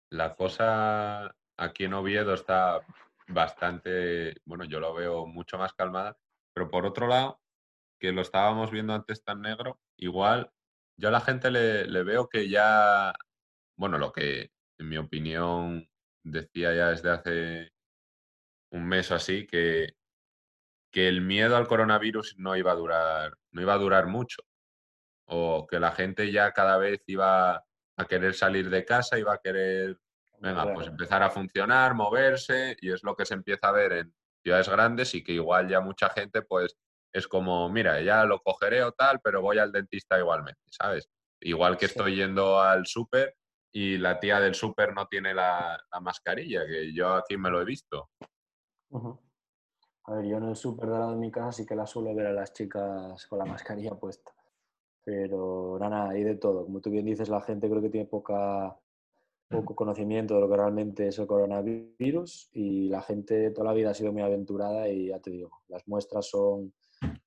[0.08, 2.80] La cosa aquí en Oviedo está
[3.28, 6.16] bastante, bueno, yo lo veo mucho más calmada,
[6.52, 7.40] pero por otro lado,
[7.98, 10.50] que lo estábamos viendo antes tan negro, igual
[10.96, 13.12] yo a la gente le, le veo que ya,
[13.76, 15.88] bueno, lo que en mi opinión
[16.22, 17.72] decía ya desde hace
[18.70, 19.96] un mes o así, que,
[20.92, 24.42] que el miedo al coronavirus no iba a durar, no iba a durar mucho.
[25.26, 27.56] O que la gente ya cada vez iba
[27.96, 29.98] a querer salir de casa, iba a querer,
[30.40, 34.14] venga, pues empezar a funcionar, moverse, y es lo que se empieza a ver en
[34.42, 36.76] ciudades grandes y que igual ya mucha gente, pues
[37.12, 41.08] es como, mira, ya lo cogeré o tal, pero voy al dentista igualmente, ¿sabes?
[41.40, 41.92] Igual que Sí.
[41.92, 43.36] estoy yendo al súper
[43.72, 47.60] y la tía del súper no tiene la, la mascarilla, que yo aquí me lo
[47.60, 48.10] he visto.
[50.04, 52.14] A ver, yo en el súper de lado de mi casa sí que la suelo
[52.14, 54.30] ver a las chicas con la mascarilla puesta.
[55.04, 56.64] Pero nada, hay de todo.
[56.64, 58.76] Como tú bien dices, la gente creo que tiene poca,
[59.48, 63.90] poco conocimiento de lo que realmente es el coronavirus y la gente toda la vida
[63.90, 66.72] ha sido muy aventurada y ya te digo, las muestras son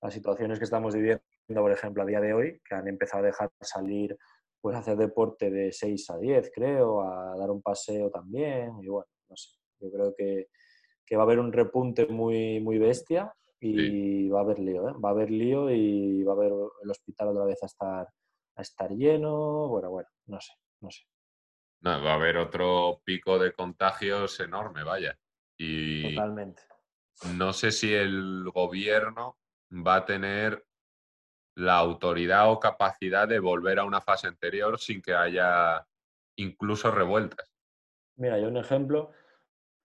[0.02, 3.28] las situaciones que estamos viviendo, por ejemplo, a día de hoy, que han empezado a
[3.28, 4.18] dejar salir,
[4.62, 9.08] pues hacer deporte de 6 a 10, creo, a dar un paseo también y bueno,
[9.30, 10.48] no sé, yo creo que,
[11.06, 14.94] que va a haber un repunte muy, muy bestia y va a haber lío, ¿eh?
[15.04, 16.54] va a haber lío y va a haber
[16.84, 18.08] el hospital otra vez a estar,
[18.56, 21.04] a estar lleno, bueno, bueno, no sé, no sé.
[21.82, 25.18] No, va a haber otro pico de contagios enorme, vaya.
[25.58, 26.64] Y Totalmente.
[27.36, 29.38] no sé si el gobierno
[29.72, 30.66] va a tener
[31.56, 35.86] la autoridad o capacidad de volver a una fase anterior sin que haya
[36.38, 37.52] incluso revueltas.
[38.16, 39.12] Mira, yo un ejemplo,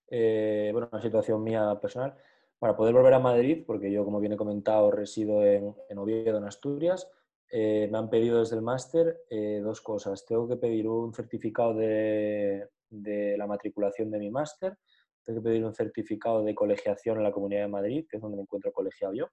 [0.09, 2.17] eh, bueno, una situación mía personal,
[2.59, 6.39] para poder volver a Madrid, porque yo, como bien he comentado, resido en, en Oviedo,
[6.39, 7.11] en Asturias,
[7.57, 10.27] eh, me han pedido desde el máster eh, dos cosas.
[10.27, 14.77] Tengo que pedir un certificado de, de la matriculación de mi máster,
[15.23, 18.39] tengo que pedir un certificado de colegiación en la Comunidad de Madrid, que es donde
[18.39, 19.29] me encuentro colegiado yo,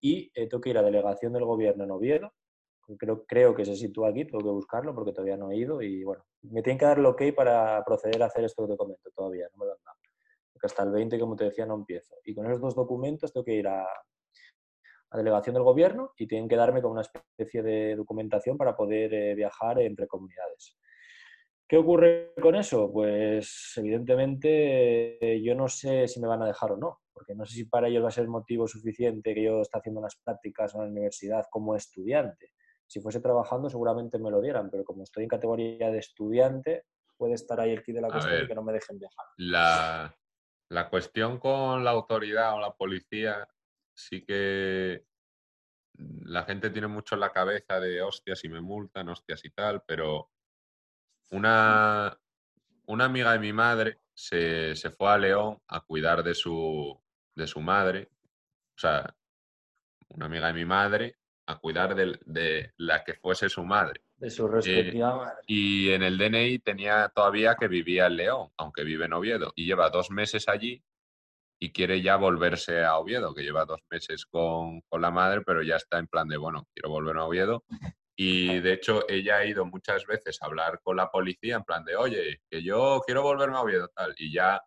[0.00, 2.32] y eh, tengo que ir a delegación del gobierno en Oviedo,
[2.96, 6.04] creo, creo que se sitúa aquí, tengo que buscarlo porque todavía no he ido y
[6.04, 9.10] bueno, me tienen que dar el ok para proceder a hacer esto que te comento
[9.10, 9.98] todavía, no me lo han dado.
[10.52, 12.14] Porque hasta el 20, como te decía, no empiezo.
[12.24, 13.84] Y con esos dos documentos tengo que ir a,
[15.10, 19.12] a delegación del gobierno y tienen que darme como una especie de documentación para poder
[19.12, 20.78] eh, viajar entre comunidades.
[21.68, 22.90] ¿Qué ocurre con eso?
[22.92, 27.46] Pues evidentemente eh, yo no sé si me van a dejar o no, porque no
[27.46, 30.74] sé si para ellos va a ser motivo suficiente que yo esté haciendo unas prácticas
[30.74, 32.52] en la universidad como estudiante.
[32.88, 36.86] Si fuese trabajando seguramente me lo dieran, pero como estoy en categoría de estudiante,
[37.16, 38.48] puede estar ahí el kit de la A cuestión ver.
[38.48, 39.26] que no me dejen viajar.
[39.36, 40.12] La,
[40.70, 43.46] la cuestión con la autoridad o la policía
[44.00, 45.04] sí que
[46.22, 49.82] la gente tiene mucho en la cabeza de hostias y me multan, hostias y tal,
[49.86, 50.30] pero
[51.30, 52.18] una,
[52.86, 56.98] una amiga de mi madre se, se fue a León a cuidar de su,
[57.34, 58.10] de su madre,
[58.76, 59.14] o sea,
[60.08, 64.02] una amiga de mi madre a cuidar de, de la que fuese su madre.
[64.16, 65.40] De su respectiva madre.
[65.46, 69.66] Y en el DNI tenía todavía que vivía en León, aunque vive en Oviedo, y
[69.66, 70.82] lleva dos meses allí
[71.62, 75.62] y quiere ya volverse a Oviedo, que lleva dos meses con, con la madre, pero
[75.62, 77.64] ya está en plan de, bueno, quiero volver a Oviedo.
[78.16, 81.84] Y de hecho ella ha ido muchas veces a hablar con la policía en plan
[81.84, 84.14] de, oye, que yo quiero volverme a Oviedo, tal.
[84.16, 84.60] Y ya,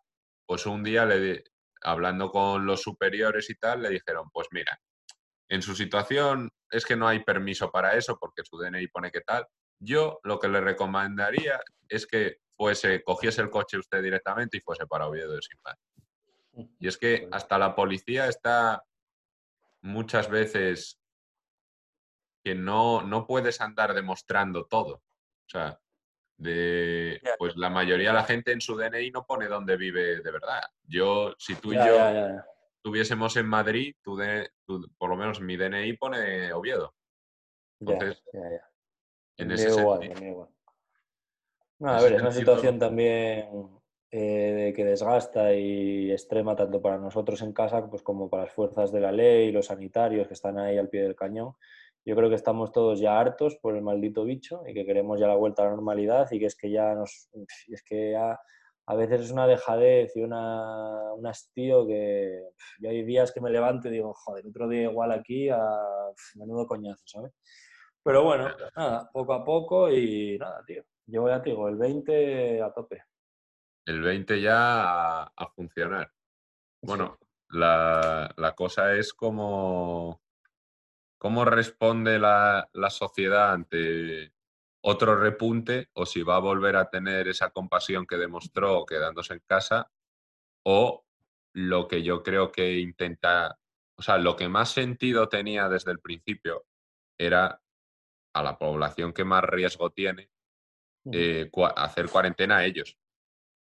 [0.46, 1.42] pues un día, le, di-
[1.82, 4.78] hablando con los superiores y tal, le dijeron, pues mira,
[5.48, 9.20] en su situación es que no hay permiso para eso porque su DNI pone que
[9.20, 9.46] tal.
[9.80, 14.86] Yo lo que le recomendaría es que fuese, cogiese el coche usted directamente y fuese
[14.86, 15.74] para Oviedo sin más.
[16.78, 18.84] Y es que hasta la policía está
[19.80, 21.00] muchas veces
[22.44, 24.96] que no, no puedes andar demostrando todo.
[24.96, 25.80] O sea,
[26.36, 30.30] de, pues la mayoría de la gente en su DNI no pone dónde vive de
[30.30, 30.62] verdad.
[30.84, 32.42] Yo, si tú y yo
[32.76, 34.50] estuviésemos en Madrid, tú de,
[34.98, 36.94] por lo menos mi DNI pone Oviedo.
[37.80, 38.22] Entonces,
[39.36, 40.50] en ese sentido,
[41.80, 43.48] a ver, es una situación también
[44.16, 48.92] eh, que desgasta y extrema tanto para nosotros en casa pues como para las fuerzas
[48.92, 51.54] de la ley, los sanitarios que están ahí al pie del cañón.
[52.04, 55.26] Yo creo que estamos todos ya hartos por el maldito bicho y que queremos ya
[55.26, 57.28] la vuelta a la normalidad y que es que ya nos...
[57.66, 58.38] Es que ya
[58.86, 62.40] a veces es una dejadez y una, un hastío que
[62.78, 65.58] yo hay días que me levanto y digo, joder, otro día igual aquí a
[66.36, 67.32] menudo coñazo, ¿sabes?
[68.04, 70.84] Pero bueno, nada, poco a poco y nada, tío.
[71.04, 73.02] Yo ya te digo, el 20 a tope
[73.86, 76.12] el 20 ya a, funcionar.
[76.82, 77.18] Bueno,
[77.50, 80.22] la, cosa es cómo,
[81.18, 84.32] cómo responde la, sociedad ante
[84.82, 89.42] otro repunte o si va a volver a tener esa compasión que demostró quedándose en
[89.46, 89.90] casa
[90.62, 91.06] o
[91.54, 93.58] lo que yo creo que intenta,
[93.96, 96.66] o sea, lo que más sentido tenía desde el principio
[97.16, 97.62] era
[98.34, 100.30] a la población que más riesgo tiene
[101.12, 102.98] eh, hacer cuarentena a ellos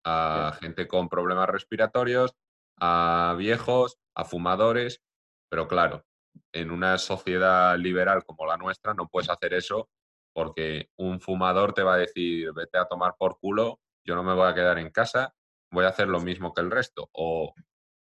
[0.04, 2.34] a gente con problemas respiratorios,
[2.78, 5.02] a viejos, a fumadores,
[5.48, 6.04] pero claro,
[6.52, 9.88] en una sociedad liberal como la nuestra no puedes hacer eso
[10.34, 14.34] porque un fumador te va a decir, vete a tomar por culo, yo no me
[14.34, 15.34] voy a quedar en casa,
[15.70, 17.10] voy a hacer lo mismo que el resto.
[17.12, 17.54] O,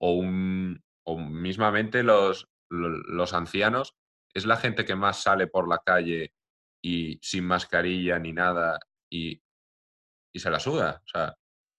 [0.01, 3.97] o, un, o mismamente los, los ancianos,
[4.34, 6.34] es la gente que más sale por la calle
[6.82, 8.78] y sin mascarilla ni nada
[9.11, 9.41] y,
[10.32, 11.03] y se la suda.
[11.05, 11.36] O sea,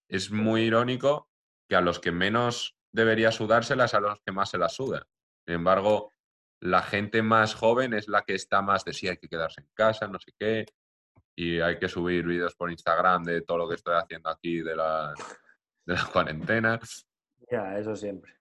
[0.10, 1.30] es muy irónico
[1.68, 5.08] que a los que menos debería sudárselas, a los que más se las suda.
[5.46, 6.14] Sin embargo,
[6.60, 9.70] la gente más joven es la que está más de sí, hay que quedarse en
[9.74, 10.66] casa, no sé qué,
[11.36, 14.76] y hay que subir vídeos por Instagram de todo lo que estoy haciendo aquí de
[14.76, 15.14] la,
[15.86, 16.80] de la cuarentena.
[17.50, 18.34] Ya, eso siempre.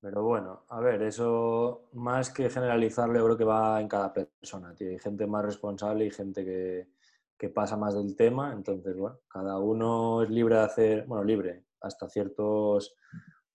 [0.00, 4.74] Pero bueno, a ver, eso más que generalizarlo, yo creo que va en cada persona,
[4.74, 4.90] tío.
[4.90, 6.88] Hay gente más responsable y gente que,
[7.42, 8.52] que pasa más del tema.
[8.52, 12.94] Entonces, bueno, cada uno es libre de hacer, bueno, libre hasta ciertos,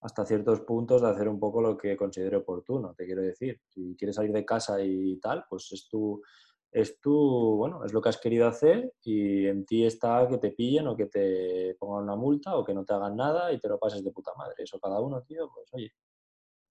[0.01, 3.61] hasta ciertos puntos de hacer un poco lo que considere oportuno, te quiero decir.
[3.69, 6.21] Si quieres salir de casa y tal, pues es tu,
[6.69, 10.51] es tu, bueno, es lo que has querido hacer y en ti está que te
[10.51, 13.69] pillen o que te pongan una multa o que no te hagan nada y te
[13.69, 14.55] lo pases de puta madre.
[14.57, 15.93] Eso cada uno, tío, pues oye.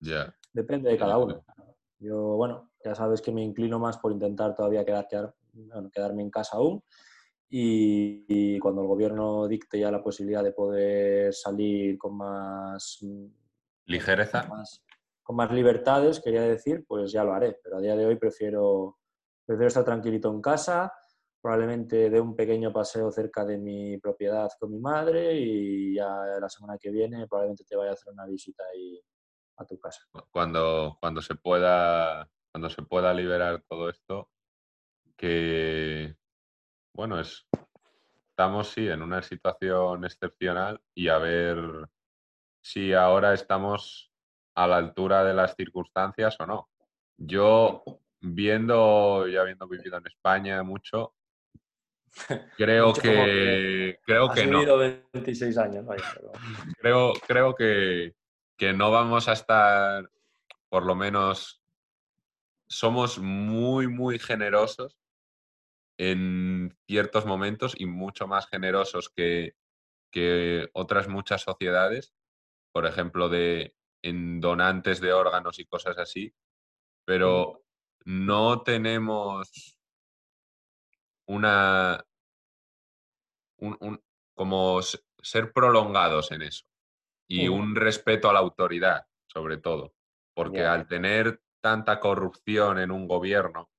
[0.00, 0.36] Ya.
[0.52, 1.42] Depende de cada uno.
[1.98, 5.34] Yo, bueno, ya sabes que me inclino más por intentar todavía quedar,
[5.92, 6.82] quedarme en casa aún
[7.48, 13.26] y, cuando el gobierno dicte ya la posibilidad de poder salir con más mm,
[13.86, 14.48] ligereza,
[15.22, 17.59] con más, libertades, quería decir, pues ya lo haré.
[17.62, 18.98] Pero a día de hoy prefiero,
[19.44, 20.92] prefiero estar tranquilito en casa,
[21.40, 26.09] probablemente dé un pequeño paseo cerca de mi propiedad con mi madre y ya
[26.40, 29.00] la semana que viene probablemente te vaya a hacer una visita ahí
[29.59, 30.02] a tu casa.
[30.30, 34.30] Cuando, cuando se pueda cuando se pueda liberar todo esto,
[35.16, 36.16] que
[36.96, 37.46] bueno, es,
[38.30, 41.58] estamos sí en una situación excepcional y a ver
[42.62, 44.10] si ahora estamos
[44.54, 46.70] a la altura de las circunstancias o no.
[47.18, 47.84] Yo,
[48.20, 51.14] viendo y habiendo vivido en España mucho,
[52.56, 54.78] creo que, creo que no.
[55.12, 55.84] 26 años,
[56.80, 58.14] creo, creo que,
[58.56, 60.10] que no vamos a estar,
[60.70, 61.62] por lo menos,
[62.68, 64.98] somos muy, muy generosos
[65.99, 69.55] en ciertos momentos y mucho más generosos que,
[70.72, 72.14] otras muchas sociedades,
[72.72, 76.34] por ejemplo, de, en donantes de órganos y cosas así,
[77.05, 77.62] pero
[78.05, 79.76] no tenemos
[81.26, 82.03] una...
[83.59, 84.03] Un,
[84.34, 86.66] como ser prolongados en eso
[87.28, 89.94] y un respeto a la autoridad, sobre todo,
[90.34, 93.70] porque al tener tanta corrupción en un gobierno,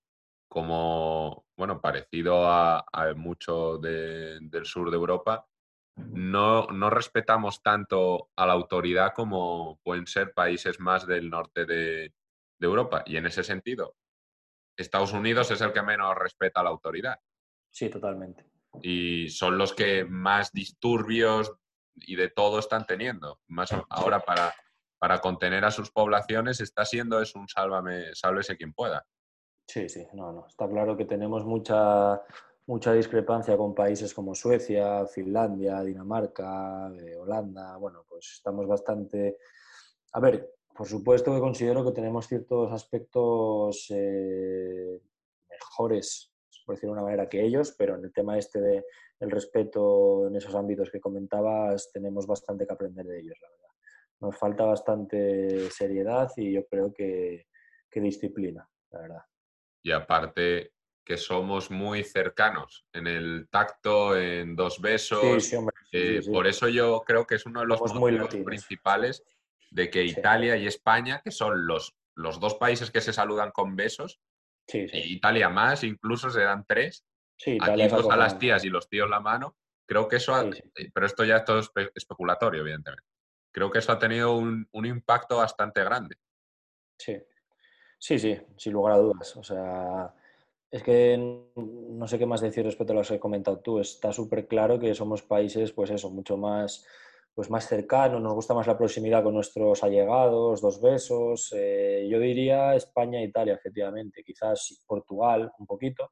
[0.47, 2.85] como, bueno, parecido a,
[3.15, 5.45] mucho del sur de Europa,
[5.95, 12.13] no, no, respetamos tanto a la autoridad como pueden ser países más del norte de,
[12.59, 13.03] Europa.
[13.05, 13.95] Y en ese sentido,
[14.75, 17.19] Estados Unidos es el que menos respeta a la autoridad.
[17.71, 18.45] Sí, totalmente.
[18.81, 21.53] Y son los que más disturbios
[21.95, 23.39] y de todo están teniendo.
[23.47, 24.53] Más ahora para,
[24.97, 29.05] para contener a sus poblaciones está siendo es un sálvame, sálvese quien pueda.
[29.67, 30.47] Sí, sí, no, no.
[30.47, 32.21] Está claro que tenemos mucha,
[32.67, 36.89] mucha discrepancia con países como Suecia, Finlandia, Dinamarca,
[37.19, 37.75] Holanda.
[37.77, 39.37] Bueno, pues estamos bastante...
[40.13, 45.01] A ver, por supuesto que considero que tenemos ciertos aspectos eh,
[45.49, 46.33] mejores,
[46.65, 48.85] por decirlo de una manera, que ellos, pero en el tema este de
[49.19, 53.75] el respeto en esos ámbitos que comentabas, tenemos bastante que aprender de ellos, la verdad.
[54.21, 57.47] Nos falta bastante seriedad y yo creo que,
[57.89, 59.21] que disciplina, la verdad.
[59.87, 60.73] Y aparte
[61.05, 65.53] que somos muy cercanos en el tacto, en dos besos.
[65.93, 69.23] Eh, por eso yo creo que es uno de los motivos principales
[69.71, 73.77] de que Italia y España, que son los, los dos países que se saludan con
[73.77, 74.19] besos,
[74.67, 77.05] y Italia más, incluso se dan tres,
[77.37, 79.55] Sí, Aquí a las tías y los tíos la mano.
[79.87, 81.61] Creo que eso, ha, eh, pero esto ya es todo
[81.95, 83.07] especulatorio, evidentemente.
[83.53, 86.17] Creo que eso ha tenido un, impacto bastante grande.
[86.99, 87.15] Sí,
[87.97, 89.35] sí, sí, sin lugar a dudas.
[89.37, 90.13] O sea,
[90.71, 91.17] es que
[91.55, 93.79] no sé qué más decir respecto a lo que has comentado tú.
[93.79, 96.85] Está súper claro que somos países, pues eso, mucho más,
[97.33, 101.53] pues más cercanos, nos gusta más la proximidad con nuestros allegados, dos besos.
[101.55, 104.23] Eh, yo diría España e Italia, efectivamente.
[104.23, 106.11] Quizás Portugal un poquito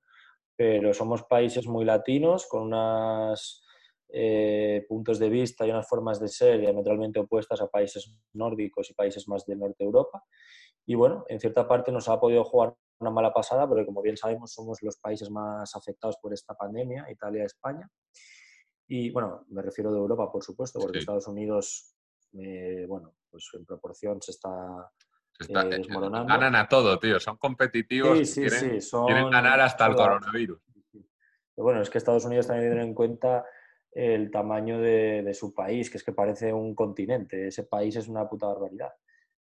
[0.55, 3.63] pero somos países muy latinos con unos
[4.09, 8.93] eh, puntos de vista y unas formas de ser diametralmente opuestas a países nórdicos y
[8.93, 10.23] países más del norte de Europa.
[10.85, 14.17] Y bueno, en cierta parte nos ha podido jugar una mala pasada, porque como bien
[14.17, 17.89] sabemos somos los países más afectados por esta pandemia, Italia España.
[18.87, 21.95] Y bueno, me refiero de Europa, por supuesto, porque Estados Unidos,
[22.33, 24.91] eh, bueno, pues en proporción se está
[25.39, 27.19] eh, eh, ganan a todo, tío.
[27.19, 28.33] Son competitivos.
[28.33, 30.59] quieren, ganar hasta el coronavirus.
[30.91, 33.45] Pero bueno, es que Estados Unidos también tiene en cuenta
[33.91, 37.47] el tamaño de, su país, que es que parece un continente.
[37.47, 38.93] Ese país es una puta barbaridad.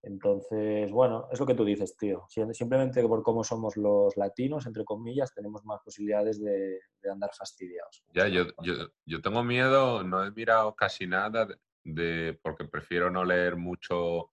[0.06, 2.26] Entonces, bueno, es lo que tú dices, tío.
[2.28, 6.78] Simplemente por cómo somos los latinos, entre comillas, tenemos más posibilidades de,
[7.10, 8.04] andar fastidiados.
[8.14, 11.48] Ya, yo, yo, yo, tengo miedo, no he mirado casi nada
[11.82, 14.30] de, porque prefiero no leer mucho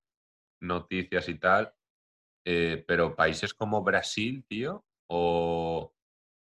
[0.61, 1.73] noticias y tal,
[2.45, 5.91] eh, pero países como Brasil, tío, o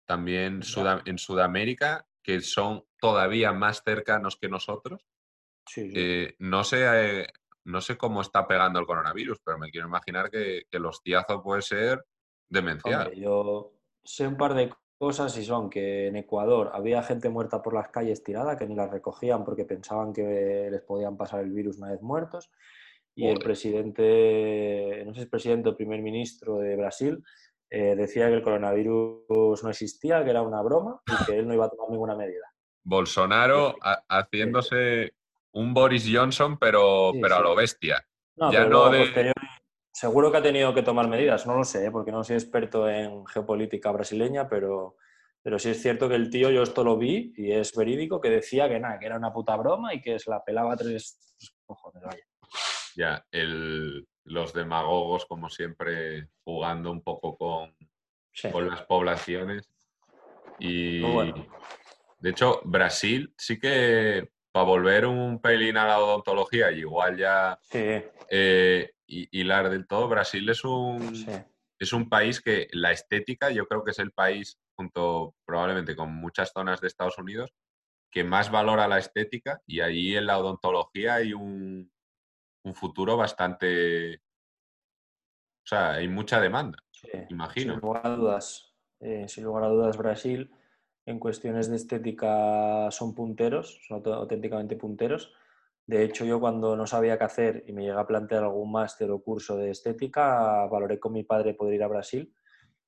[0.06, 0.62] también
[1.06, 5.06] en Sudamérica, que son todavía más cercanos que nosotros,
[5.78, 7.28] eh, no, sé, eh,
[7.66, 11.42] no sé cómo está pegando el coronavirus, pero me quiero imaginar que, que el hostiazo
[11.42, 12.06] puede ser
[12.50, 13.14] demencial.
[13.14, 17.74] yo sé un par de cosas y son que en Ecuador había gente muerta por
[17.74, 21.78] las calles tirada, que ni las recogían porque pensaban que les podían pasar el virus
[21.78, 22.52] una vez muertos
[23.16, 27.24] y el presidente, no sé si es presidente o primer ministro de Brasil,
[27.70, 31.54] eh, decía que el coronavirus no existía, que era una broma y que él no
[31.54, 32.46] iba a tomar ninguna medida.
[32.86, 33.76] Bolsonaro
[34.10, 35.14] haciéndose
[35.54, 38.06] un Boris Johnson, pero, pero a lo bestia.
[38.52, 38.92] ya no
[39.92, 41.92] Seguro que ha tenido que tomar medidas, no lo sé, ¿eh?
[41.92, 44.98] porque no soy experto en geopolítica brasileña, pero,
[45.44, 48.32] pero sí es cierto que el tío, yo esto lo vi y es verídico, que
[48.32, 52.02] decía que nada, que era una puta broma y que se la pelaba tres cojones,
[52.04, 52.24] vaya.
[52.96, 57.76] Ya, el, los demagogos, como siempre, jugando un poco con,
[58.52, 59.70] con las poblaciones.
[60.58, 61.02] Y
[62.20, 67.60] de hecho, Brasil sí que para volver un pelín a la odontología, y igual ya
[68.30, 71.26] eh, hilar del todo, Brasil es un,
[71.80, 76.14] es un país que la estética, yo creo que es el país, junto probablemente con
[76.14, 77.52] muchas zonas de Estados Unidos,
[78.12, 81.92] que más valora la estética y allí en la odontología hay un,
[82.64, 84.18] un futuro bastante...
[84.18, 86.78] O sea, hay mucha demanda,
[87.30, 87.74] imagino.
[87.74, 90.52] Sin lugar a dudas, eh, sin lugar a dudas Brasil
[91.06, 95.34] en cuestiones de estética son punteros, son auténticamente punteros.
[95.86, 99.12] De hecho, yo cuando no sabía qué hacer y me llegué a plantear algún máster
[99.12, 102.34] o curso de estética, valoré con mi padre poder ir a Brasil,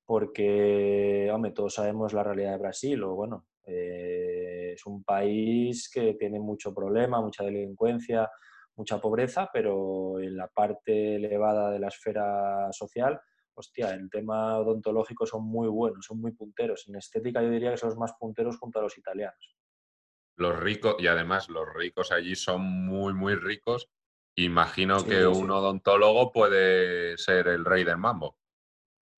[0.06, 6.14] porque, hombre, todos sabemos la realidad de Brasil, o bueno, eh, es un país que
[6.14, 8.30] tiene mucho problema, mucha delincuencia,
[8.76, 13.20] mucha pobreza, pero en la parte elevada de la esfera social,
[13.56, 16.86] hostia, en tema odontológico son muy buenos, son muy punteros.
[16.88, 19.56] En estética yo diría que son los más punteros junto a los italianos.
[20.36, 23.88] Los ricos, y además los ricos allí son muy, muy ricos.
[24.36, 28.36] Imagino que un odontólogo puede ser el rey del mambo.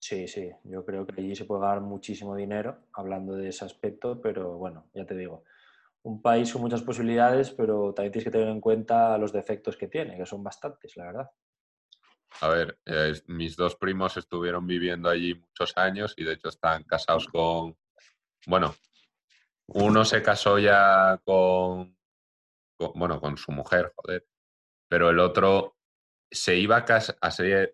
[0.01, 4.21] Sí, sí, yo creo que allí se puede ganar muchísimo dinero hablando de ese aspecto,
[4.21, 5.43] pero bueno, ya te digo,
[6.03, 9.89] un país con muchas posibilidades, pero también tienes que tener en cuenta los defectos que
[9.89, 11.31] tiene, que son bastantes, la verdad.
[12.41, 16.85] A ver, eh, mis dos primos estuvieron viviendo allí muchos años y de hecho están
[16.85, 17.77] casados con,
[18.47, 18.75] bueno,
[19.67, 21.97] uno se casó ya con,
[22.95, 24.27] bueno, con su mujer, joder,
[24.89, 25.77] pero el otro
[26.31, 27.17] se iba a casar,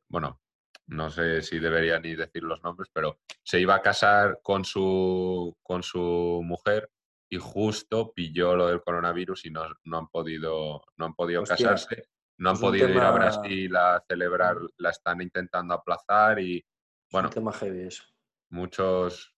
[0.09, 0.40] bueno,
[0.86, 5.57] no sé si debería ni decir los nombres, pero se iba a casar con su,
[5.62, 6.90] con su mujer
[7.28, 12.09] y justo pilló lo del coronavirus y no, no han podido, no han podido casarse,
[12.39, 16.64] no han podido ir a Brasil a celebrar, la están intentando aplazar y
[17.11, 17.28] bueno.
[17.28, 18.05] Es un tema heavy eso.
[18.51, 19.30] muchos...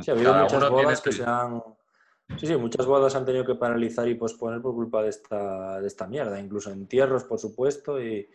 [0.00, 1.62] Sí, ha habido muchas bodas que se han...
[2.36, 5.86] Sí, sí, muchas bodas han tenido que paralizar y posponer por culpa de esta, de
[5.86, 8.28] esta mierda, incluso entierros, por supuesto, y,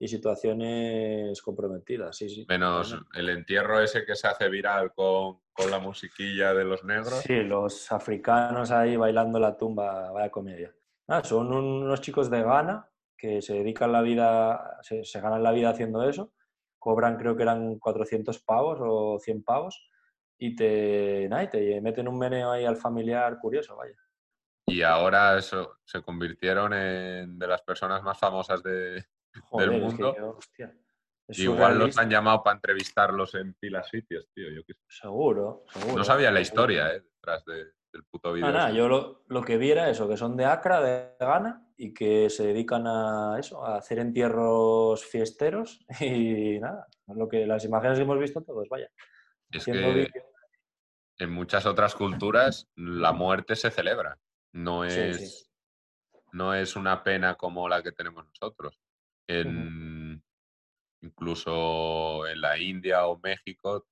[0.00, 2.16] y situaciones comprometidas.
[2.16, 2.44] Sí, sí.
[2.48, 7.20] Menos el entierro ese que se hace viral con, con, la musiquilla de los negros.
[7.20, 10.74] Sí, los africanos ahí bailando la tumba, vaya comedia.
[11.06, 15.52] Ah, son unos chicos de Ghana que se dedican la vida, se, se, ganan la
[15.52, 16.32] vida haciendo eso,
[16.78, 19.90] cobran creo que eran 400 pavos o 100 pavos
[20.38, 23.96] y te, nah, y te meten un meneo ahí al familiar curioso, vaya.
[24.66, 29.04] Y ahora eso, se convirtieron en de las personas más famosas de,
[29.44, 30.10] Joder, del mundo.
[30.10, 30.74] Es que, hostia,
[31.28, 34.50] es Igual los han llamado para entrevistarlos en pilas sitios, tío.
[34.50, 35.96] Yo seguro, seguro.
[35.96, 38.46] No sabía la historia eh, detrás de, del puto vídeo.
[38.46, 41.65] Ah, nada, yo lo, lo, que vi era eso, que son de Acra, de Ghana,
[41.76, 47.64] y que se dedican a eso, a hacer entierros fiesteros y nada, lo que, las
[47.64, 48.90] imágenes que hemos visto todos, vaya.
[49.50, 50.10] Es que
[51.18, 54.18] en muchas otras culturas la muerte se celebra,
[54.52, 55.46] no es, sí, sí.
[56.32, 58.78] no es una pena como la que tenemos nosotros.
[59.28, 60.22] En,
[61.02, 63.86] incluso en la India o México,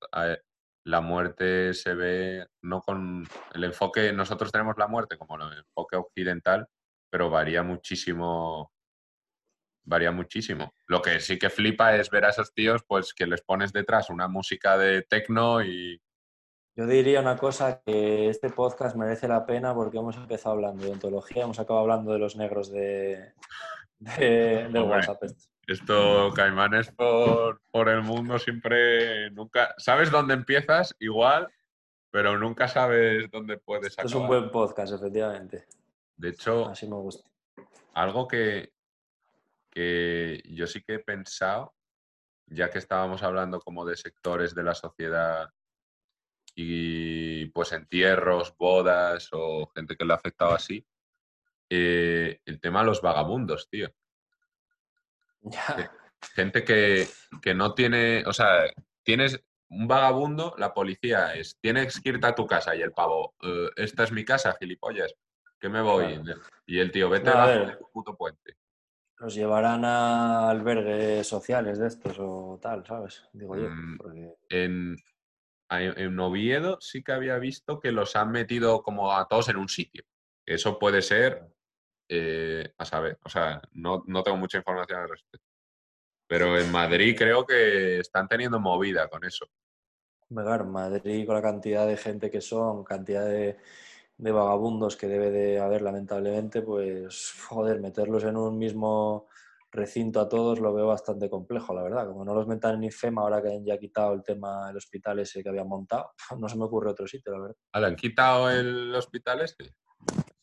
[0.85, 5.95] la muerte se ve no con el enfoque, nosotros tenemos la muerte como el enfoque
[5.95, 6.67] occidental,
[7.15, 8.73] pero varía muchísimo,
[9.85, 10.73] varía muchísimo.
[10.85, 14.09] Lo que sí que flipa es ver a esos tíos, pues que les pones detrás
[14.09, 16.01] una música de techno y...
[16.75, 20.91] Yo diría una cosa, que este podcast merece la pena porque hemos empezado hablando de
[20.91, 23.31] ontología, hemos acabado hablando de los negros de,
[23.99, 25.23] de, de WhatsApp.
[25.67, 31.47] Esto, Caimanes por, por el mundo siempre, nunca, sabes dónde empiezas igual,
[32.11, 34.05] pero nunca sabes dónde puedes acabar.
[34.05, 35.65] Es un buen podcast, efectivamente.
[36.17, 37.29] De hecho, Así me gusta.
[37.93, 38.73] algo que,
[39.69, 41.75] que yo sí que he pensado,
[42.47, 45.49] ya que estábamos hablando como de sectores de la sociedad
[46.55, 50.87] y pues entierros, bodas o gente que le ha afectado así,
[51.69, 53.89] eh, el tema de los vagabundos, tío.
[55.41, 55.91] Ya.
[56.33, 57.07] Gente que,
[57.41, 58.65] que, no tiene, o sea,
[59.03, 63.35] tienes un vagabundo, la policía es, tienes que irte a tu casa y el pavo,
[63.41, 65.13] eh, esta es mi casa, gilipollas,
[65.59, 66.21] que me voy.
[66.21, 66.41] Claro.
[66.65, 68.57] Y el tío, vete no, bajo el puto puente.
[69.17, 73.27] Los llevarán a albergues sociales de estos o tal, ¿sabes?
[73.33, 73.69] Digo yo.
[73.69, 74.35] Mm, porque...
[74.49, 74.97] en,
[75.69, 79.69] en Oviedo sí que había visto que los han metido como a todos en un
[79.69, 80.03] sitio.
[80.45, 81.47] Eso puede ser
[82.07, 85.47] eh, a saber, o sea, no, no, tengo mucha información al respecto.
[86.27, 89.47] Pero en Madrid creo que están teniendo movida con eso.
[90.29, 93.57] Madrid con la cantidad de gente que son, cantidad de,
[94.17, 99.27] de, vagabundos que debe de haber lamentablemente, pues joder, meterlos en un mismo
[99.71, 102.07] recinto a todos lo veo bastante complejo, la verdad.
[102.07, 105.19] Como no los metan en IFEMA ahora que han ya quitado el tema del hospital
[105.19, 107.55] ese que habían montado, no se me ocurre otro sitio, la verdad.
[107.73, 109.75] ¿Le han quitado el hospital este?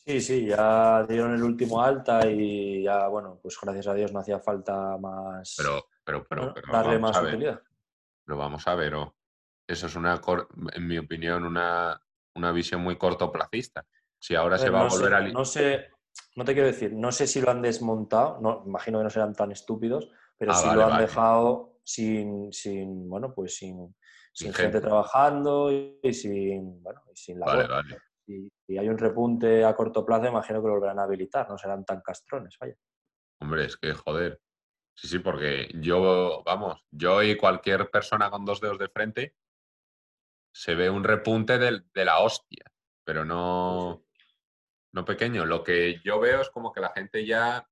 [0.05, 4.18] Sí, sí, ya dieron el último alta y ya, bueno, pues gracias a Dios no
[4.18, 5.55] hacía falta más.
[5.57, 6.55] Pero, pero, pero, ¿no?
[6.55, 7.62] pero darle más utilidad.
[8.25, 9.14] Pero vamos a ver, oh,
[9.66, 10.20] eso es una,
[10.73, 12.01] en mi opinión, una,
[12.35, 13.85] una visión muy cortoplacista.
[14.18, 15.20] Si ahora ver, se va no a volver sé, a.
[15.33, 15.87] No sé,
[16.37, 19.35] no te quiero decir, no sé si lo han desmontado, no, imagino que no serán
[19.35, 21.03] tan estúpidos, pero Ah, si vale, lo han vale.
[21.03, 23.95] dejado sin, sin, bueno, pues sin,
[24.33, 24.80] sin gente gente.
[24.80, 27.68] trabajando y sin, bueno, y sin labor.
[27.68, 27.99] Vale.
[28.24, 31.59] Si, si hay un repunte a corto plazo, imagino que lo volverán a habilitar, no
[31.59, 32.74] serán tan castrones, vaya.
[33.41, 34.41] Hombre, es que joder.
[34.95, 39.35] Sí, sí, porque yo, vamos, yo y cualquier persona con dos dedos de frente
[40.53, 42.65] se ve un repunte de la hostia,
[43.05, 44.05] pero no,
[44.93, 45.47] no pequeño.
[45.47, 47.66] Lo que yo veo es como que la gente ya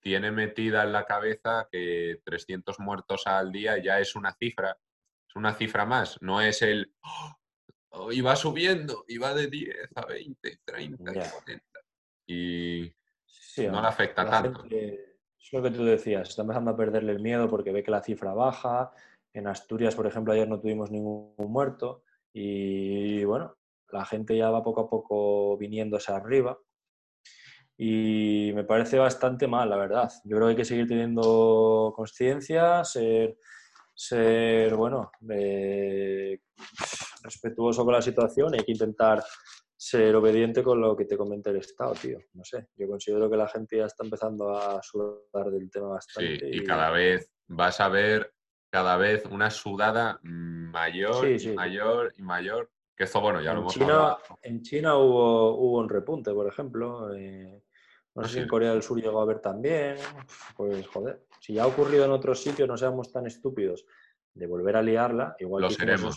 [0.00, 4.78] tiene metida en la cabeza que 300 muertos al día ya es una cifra,
[5.28, 6.94] es una cifra más, no es el,
[7.90, 11.30] "Oh, y va subiendo, y va de 10 a 20, 30, Ya.
[11.30, 11.80] 40.
[12.26, 12.94] Y
[13.26, 14.60] Sí, no le afecta tanto.
[14.62, 17.90] gente- es lo que tú decías, está empezando a perderle el miedo porque ve que
[17.90, 18.92] la cifra baja.
[19.38, 22.02] En Asturias, por ejemplo, ayer no tuvimos ningún muerto
[22.32, 23.56] y bueno,
[23.92, 26.58] la gente ya va poco a poco viniéndose arriba
[27.76, 30.10] y me parece bastante mal, la verdad.
[30.24, 33.36] Yo creo que hay que seguir teniendo conciencia, ser,
[33.94, 36.40] ser, bueno, eh,
[37.22, 39.22] respetuoso con la situación y hay que intentar
[39.76, 42.18] ser obediente con lo que te comenta el Estado, tío.
[42.32, 46.24] No sé, yo considero que la gente ya está empezando a sudar del tema Sí,
[46.24, 46.50] bastante.
[46.56, 48.34] y cada vez vas a ver
[48.70, 52.70] cada vez una sudada mayor Sí, y mayor y mayor.
[52.96, 54.18] Que eso, bueno, ya lo En hemos China, hablado.
[54.42, 57.14] en China hubo, hubo un repunte, por ejemplo.
[57.14, 57.62] eh,
[58.14, 58.48] no sé si en.
[58.48, 59.96] Corea del Sur llegó a haber también.
[60.56, 63.86] Pues joder, si ya ha ocurrido en otros sitios, no seamos tan estúpidos
[64.34, 66.16] de volver a liarla, igual Lo que seremos.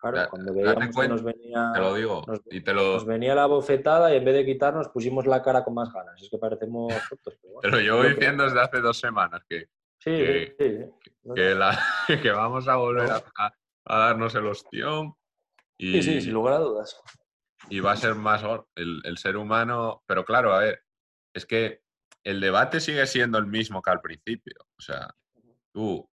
[0.00, 2.92] Claro, cuando veíamos que nos venía, te lo digo, nos, y te lo...
[2.94, 6.22] nos venía la bofetada y en vez de quitarnos pusimos la cara con más ganas.
[6.22, 7.36] Es que parecemos tontos.
[7.42, 9.66] Pero bueno, te lo llevo diciendo desde hace dos semanas que,
[10.08, 10.84] sí, que, sí,
[11.22, 11.30] sí.
[11.34, 11.78] que, la,
[12.22, 13.52] que vamos a volver a,
[13.84, 15.14] darnos el ostión.
[15.78, 17.00] Y, Sí, sí, sin lugar a dudas.
[17.70, 18.42] y va a ser más
[18.74, 20.02] el, el ser humano.
[20.06, 20.82] Pero claro, a ver,
[21.34, 21.82] es que
[22.24, 24.56] el debate sigue siendo el mismo que al principio.
[24.78, 25.14] O sea,
[25.72, 26.08] tú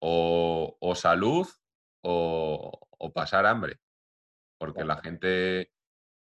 [0.00, 1.46] o, o salud
[2.02, 3.78] o, o pasar hambre.
[4.58, 5.70] Porque la gente,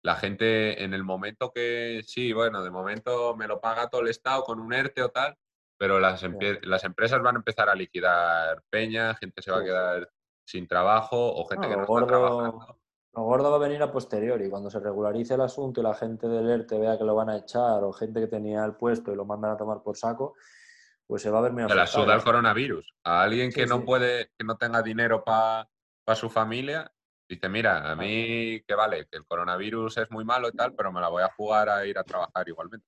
[0.02, 4.08] la gente en el momento que sí, bueno, de momento me lo paga todo el
[4.08, 5.36] Estado con un ERTE o tal,
[5.78, 6.22] pero las,
[6.62, 10.10] las empresas van a empezar a liquidar peña, gente se va a quedar
[10.44, 12.06] sin trabajo o gente No, que no lo está gordo-
[12.38, 12.78] trabajando.
[13.14, 16.28] Lo gordo va a venir a posteriori, cuando se regularice el asunto y la gente
[16.28, 19.16] del ERTE vea que lo van a echar o gente que tenía el puesto y
[19.16, 20.34] lo mandan a tomar por saco,
[21.06, 22.94] pues se va a ver muy Se la suda el coronavirus.
[23.04, 23.84] A alguien que Sí, no sí.
[23.86, 25.68] puede, que no tenga dinero para
[26.14, 26.92] su familia,
[27.28, 30.92] dice, mira, a mí que vale, que el coronavirus es muy malo y tal, pero
[30.92, 32.86] me la voy a jugar a ir a trabajar igualmente.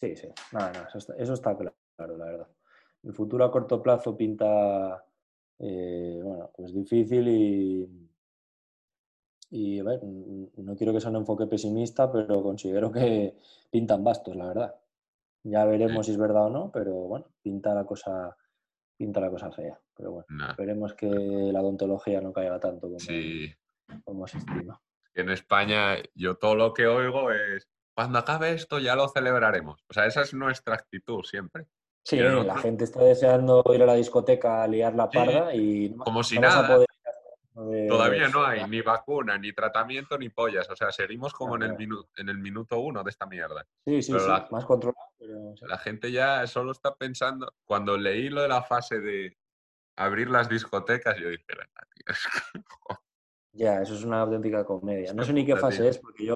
[0.00, 0.28] Sí, sí.
[0.52, 2.48] Nada, nada, eso está, eso está cla- claro, la verdad.
[3.02, 5.04] El futuro a corto plazo pinta,
[5.58, 8.08] eh, bueno, pues difícil y,
[9.50, 13.36] y a ver, no quiero que sea un enfoque pesimista, pero considero que
[13.70, 14.74] pintan bastos, la verdad.
[15.42, 18.36] Ya veremos si es verdad o no, pero bueno, pinta la cosa,
[18.96, 19.78] pinta la cosa fea.
[19.96, 20.50] Pero bueno, Nah.
[20.50, 23.50] esperemos que la odontología no caiga tanto como, Sí,
[24.04, 24.80] como se estima.
[25.14, 29.82] en España yo todo lo que oigo es, cuando acabe esto ya lo celebraremos.
[29.88, 31.66] O sea, esa es nuestra actitud siempre.
[32.02, 35.90] Sí, la gente está deseando ir a la discoteca a liar la Sí, parda y
[35.90, 36.74] no, como si no vas a nada.
[36.76, 36.86] poder
[37.88, 40.68] Todavía no hay ni vacuna, ni tratamiento, ni pollas.
[40.70, 41.82] O sea, seguimos como en el, Claro.
[41.84, 43.66] minu- en el minuto uno de esta mierda.
[43.84, 45.54] Sí, sí, Pero sí, la- más controlado, pero...
[45.62, 47.52] La gente ya solo está pensando.
[47.64, 49.36] Cuando leí lo de la fase de
[49.96, 52.60] abrir las discotecas, yo dije, "Venga, tío, es que
[53.52, 55.12] Ya, eso es una auténtica comedia.
[55.12, 55.90] No sé ni qué fase tío.
[55.90, 56.34] es, porque yo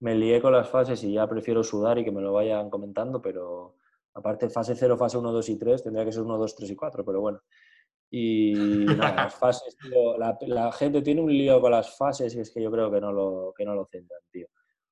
[0.00, 3.20] me lié con las fases y ya prefiero sudar y que me lo vayan comentando,
[3.22, 3.76] pero
[4.14, 6.76] aparte fase 0, fase 1, 2 y 3, tendría que ser 1, 2, 3 y
[6.76, 7.40] 4, pero bueno.
[8.10, 12.40] Y nada, las fases, tío, la, la gente tiene un lío con las fases y
[12.40, 14.48] es que yo creo que no lo, que no lo centran, tío.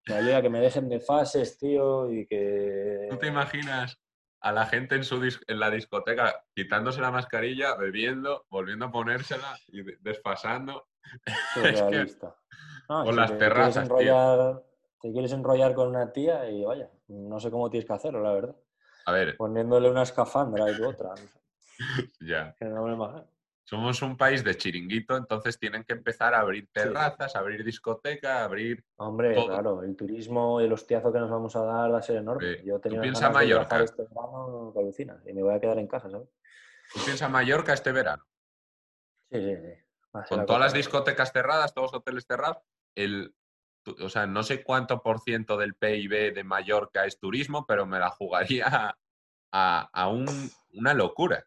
[0.07, 3.09] Me liga que me dejen de fases, tío, y que...
[3.11, 3.99] ¿Tú te imaginas
[4.41, 5.17] a la gente en, su
[5.47, 10.87] en la discoteca quitándose la mascarilla, bebiendo, volviendo a ponérsela y de- desfasando?
[11.65, 12.07] es que-.
[12.89, 13.83] No, con si las te terrazas, quieres tío.
[13.83, 14.65] enrollar,
[15.01, 18.33] te quieres enrollar con una tía y vaya, no sé cómo tienes que hacerlo, la
[18.33, 18.57] verdad.
[19.09, 21.15] A ver, Poniéndole una escafandra y otra.
[22.21, 22.55] ya.
[23.65, 26.71] Somos un país de chiringuito, entonces tienen que empezar a abrir Sí.
[26.75, 28.85] terrazas, abrir discoteca, abrir...
[28.97, 29.47] Hombre, Todo.
[29.47, 32.59] claro, el turismo y el hostiazo que nos vamos a dar va a ser enorme.
[32.59, 32.67] Sí.
[32.67, 33.77] Yo tenía ganas de Mallorca.
[33.77, 36.29] viajar este verano alucinas y me voy a quedar en casa, ¿sabes?
[36.93, 38.25] Tú piensas Mallorca este verano.
[39.31, 40.25] Sí, sí, sí.
[40.29, 42.59] Con todas las discotecas cerradas, todos los hoteles cerrados,
[42.95, 43.35] el,
[44.01, 47.99] o sea, no sé cuánto por ciento del PIB de Mallorca es turismo, pero me
[47.99, 48.99] la jugaría a,
[49.53, 51.45] a- a un- una locura.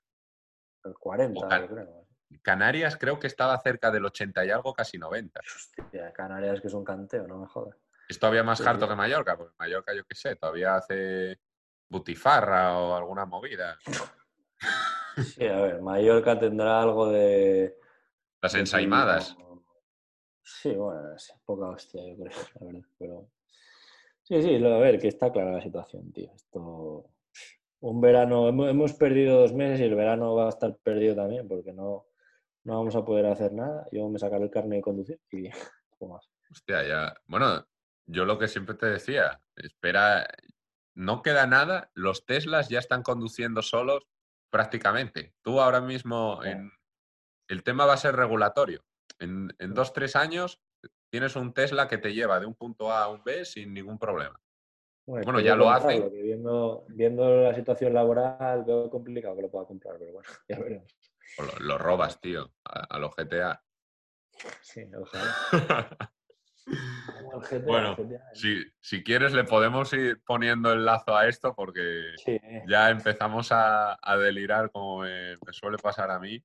[0.83, 1.65] El 40, Ojalá.
[1.67, 2.07] yo creo.
[2.41, 5.41] Canarias creo que estaba cerca del 80 y algo, casi 90.
[5.41, 7.75] Hostia, Canarias que es un canteo, no me jodas.
[8.07, 11.39] Es todavía más harto que Mallorca, porque Mallorca, yo qué sé, todavía hace
[11.89, 13.77] butifarra o alguna movida.
[15.17, 17.77] Sí, a ver, Mallorca tendrá algo de...
[18.41, 19.35] Las ensaimadas.
[20.59, 22.89] Sí, bueno, es poca hostia, yo creo, la verdad.
[22.97, 23.29] Pero...
[24.23, 26.31] Sí, sí, a ver, que está clara la situación, tío.
[26.35, 27.05] Esto.
[27.79, 31.73] Un verano, hemos, perdido dos meses y el verano va a estar perdido también, porque
[31.73, 32.05] no,
[32.63, 33.87] no vamos a poder hacer nada.
[33.91, 35.49] Yo me sacaré el carne de conducir y
[35.89, 36.29] poco más.
[36.51, 37.13] Hostia, ya.
[37.25, 37.65] Bueno,
[38.05, 40.27] yo lo que siempre te decía, espera,
[40.93, 44.05] no queda nada, los Teslas ya están conduciendo solos
[44.51, 45.33] prácticamente.
[45.41, 46.71] Tú ahora mismo, en,
[47.47, 48.83] el tema va a ser regulatorio.
[49.21, 50.59] En, en dos, tres años
[51.09, 53.97] tienes un Tesla que te lleva de un punto A a un B sin ningún
[53.97, 54.37] problema.
[55.05, 56.09] Bueno, ya lo hacen.
[56.11, 60.95] viendo, viendo la situación laboral, veo complicado que lo pueda comprar, pero bueno, ya veremos.
[61.37, 63.61] O lo, lo robas, tío, a, a los GTA.
[64.61, 66.11] Sí, ojalá.
[66.65, 72.13] GTA, Bueno, GTA, si, si quieres le podemos ir poniendo el lazo a esto porque
[72.23, 76.43] sí, ya empezamos a, a delirar como me, me suele pasar a mí.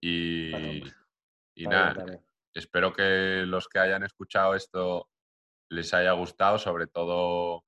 [0.00, 0.90] Y, Bueno,
[1.62, 1.94] y nada,
[2.54, 5.08] espero que los que hayan escuchado esto
[5.70, 7.64] les haya gustado, sobre todo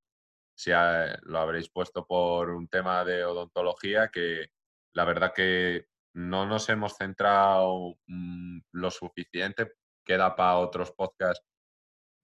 [0.57, 4.49] si ha- lo habréis puesto por un tema de odontología, que
[4.95, 9.73] la verdad que no nos hemos centrado mm, lo suficiente,
[10.05, 11.45] queda para otros podcasts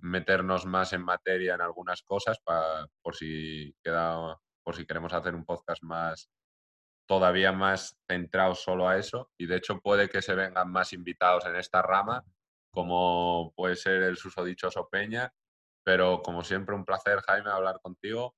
[0.00, 5.34] meternos más en materia en algunas cosas pa- por si queda por si queremos hacer
[5.34, 6.28] un podcast más
[7.08, 11.44] todavía más centrado solo a eso y de hecho puede que se vengan más invitados
[11.46, 12.22] en esta rama
[12.70, 15.32] como puede ser el susodichoso Peña.
[15.84, 18.36] Pero como siempre, un placer, Jaime, hablar contigo.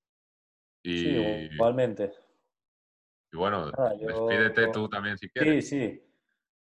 [0.84, 2.12] Y, Sí, igualmente.
[3.32, 5.68] y bueno, Nada, yo- despídete tú también si quieres.
[5.68, 6.06] Sí, sí.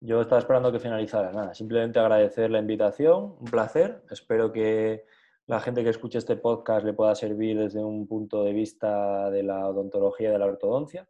[0.01, 1.31] Yo estaba esperando que finalizara.
[1.31, 4.03] Nada, simplemente agradecer la invitación, un placer.
[4.09, 5.05] Espero que
[5.45, 9.43] la gente que escuche este podcast le pueda servir desde un punto de vista de
[9.43, 11.07] la odontología y de la ortodoncia.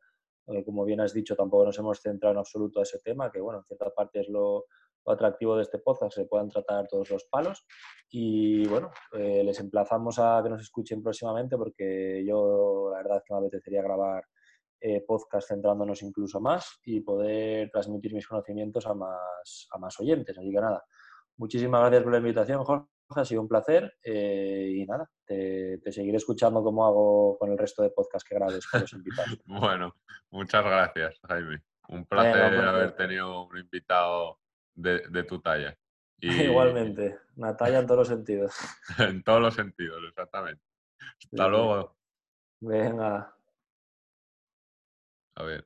[0.52, 3.40] Eh, como bien has dicho, tampoco nos hemos centrado en absoluto a ese tema, que
[3.40, 4.66] bueno, en cierta parte es lo,
[5.06, 7.66] atractivo de este podcast, se puedan tratar todos los palos.
[8.10, 13.24] Y bueno, eh, les emplazamos a que nos escuchen próximamente porque yo la verdad es
[13.24, 14.24] que me apetecería grabar
[14.82, 20.38] eh, podcast centrándonos incluso más y poder transmitir mis conocimientos a más, a más oyentes.
[20.38, 20.84] Así que nada,
[21.38, 22.99] muchísimas gracias por la invitación, Jorge.
[23.16, 27.58] Ha sido un placer eh, y nada, te, te seguiré escuchando como hago con el
[27.58, 29.40] resto de podcasts que grabes con los invitados.
[29.46, 29.96] Bueno,
[30.30, 31.64] muchas gracias, Jaime.
[31.88, 34.40] Un placer Venga, pues, haber tenido un invitado
[34.76, 35.76] de, de tu talla.
[36.22, 38.54] Y Igualmente, Natalia en todos los sentidos.
[39.00, 40.62] En todos los sentidos, exactamente.
[41.00, 41.50] Hasta Sí.
[41.50, 41.98] luego.
[42.62, 43.36] Venga.
[45.36, 45.66] A ver.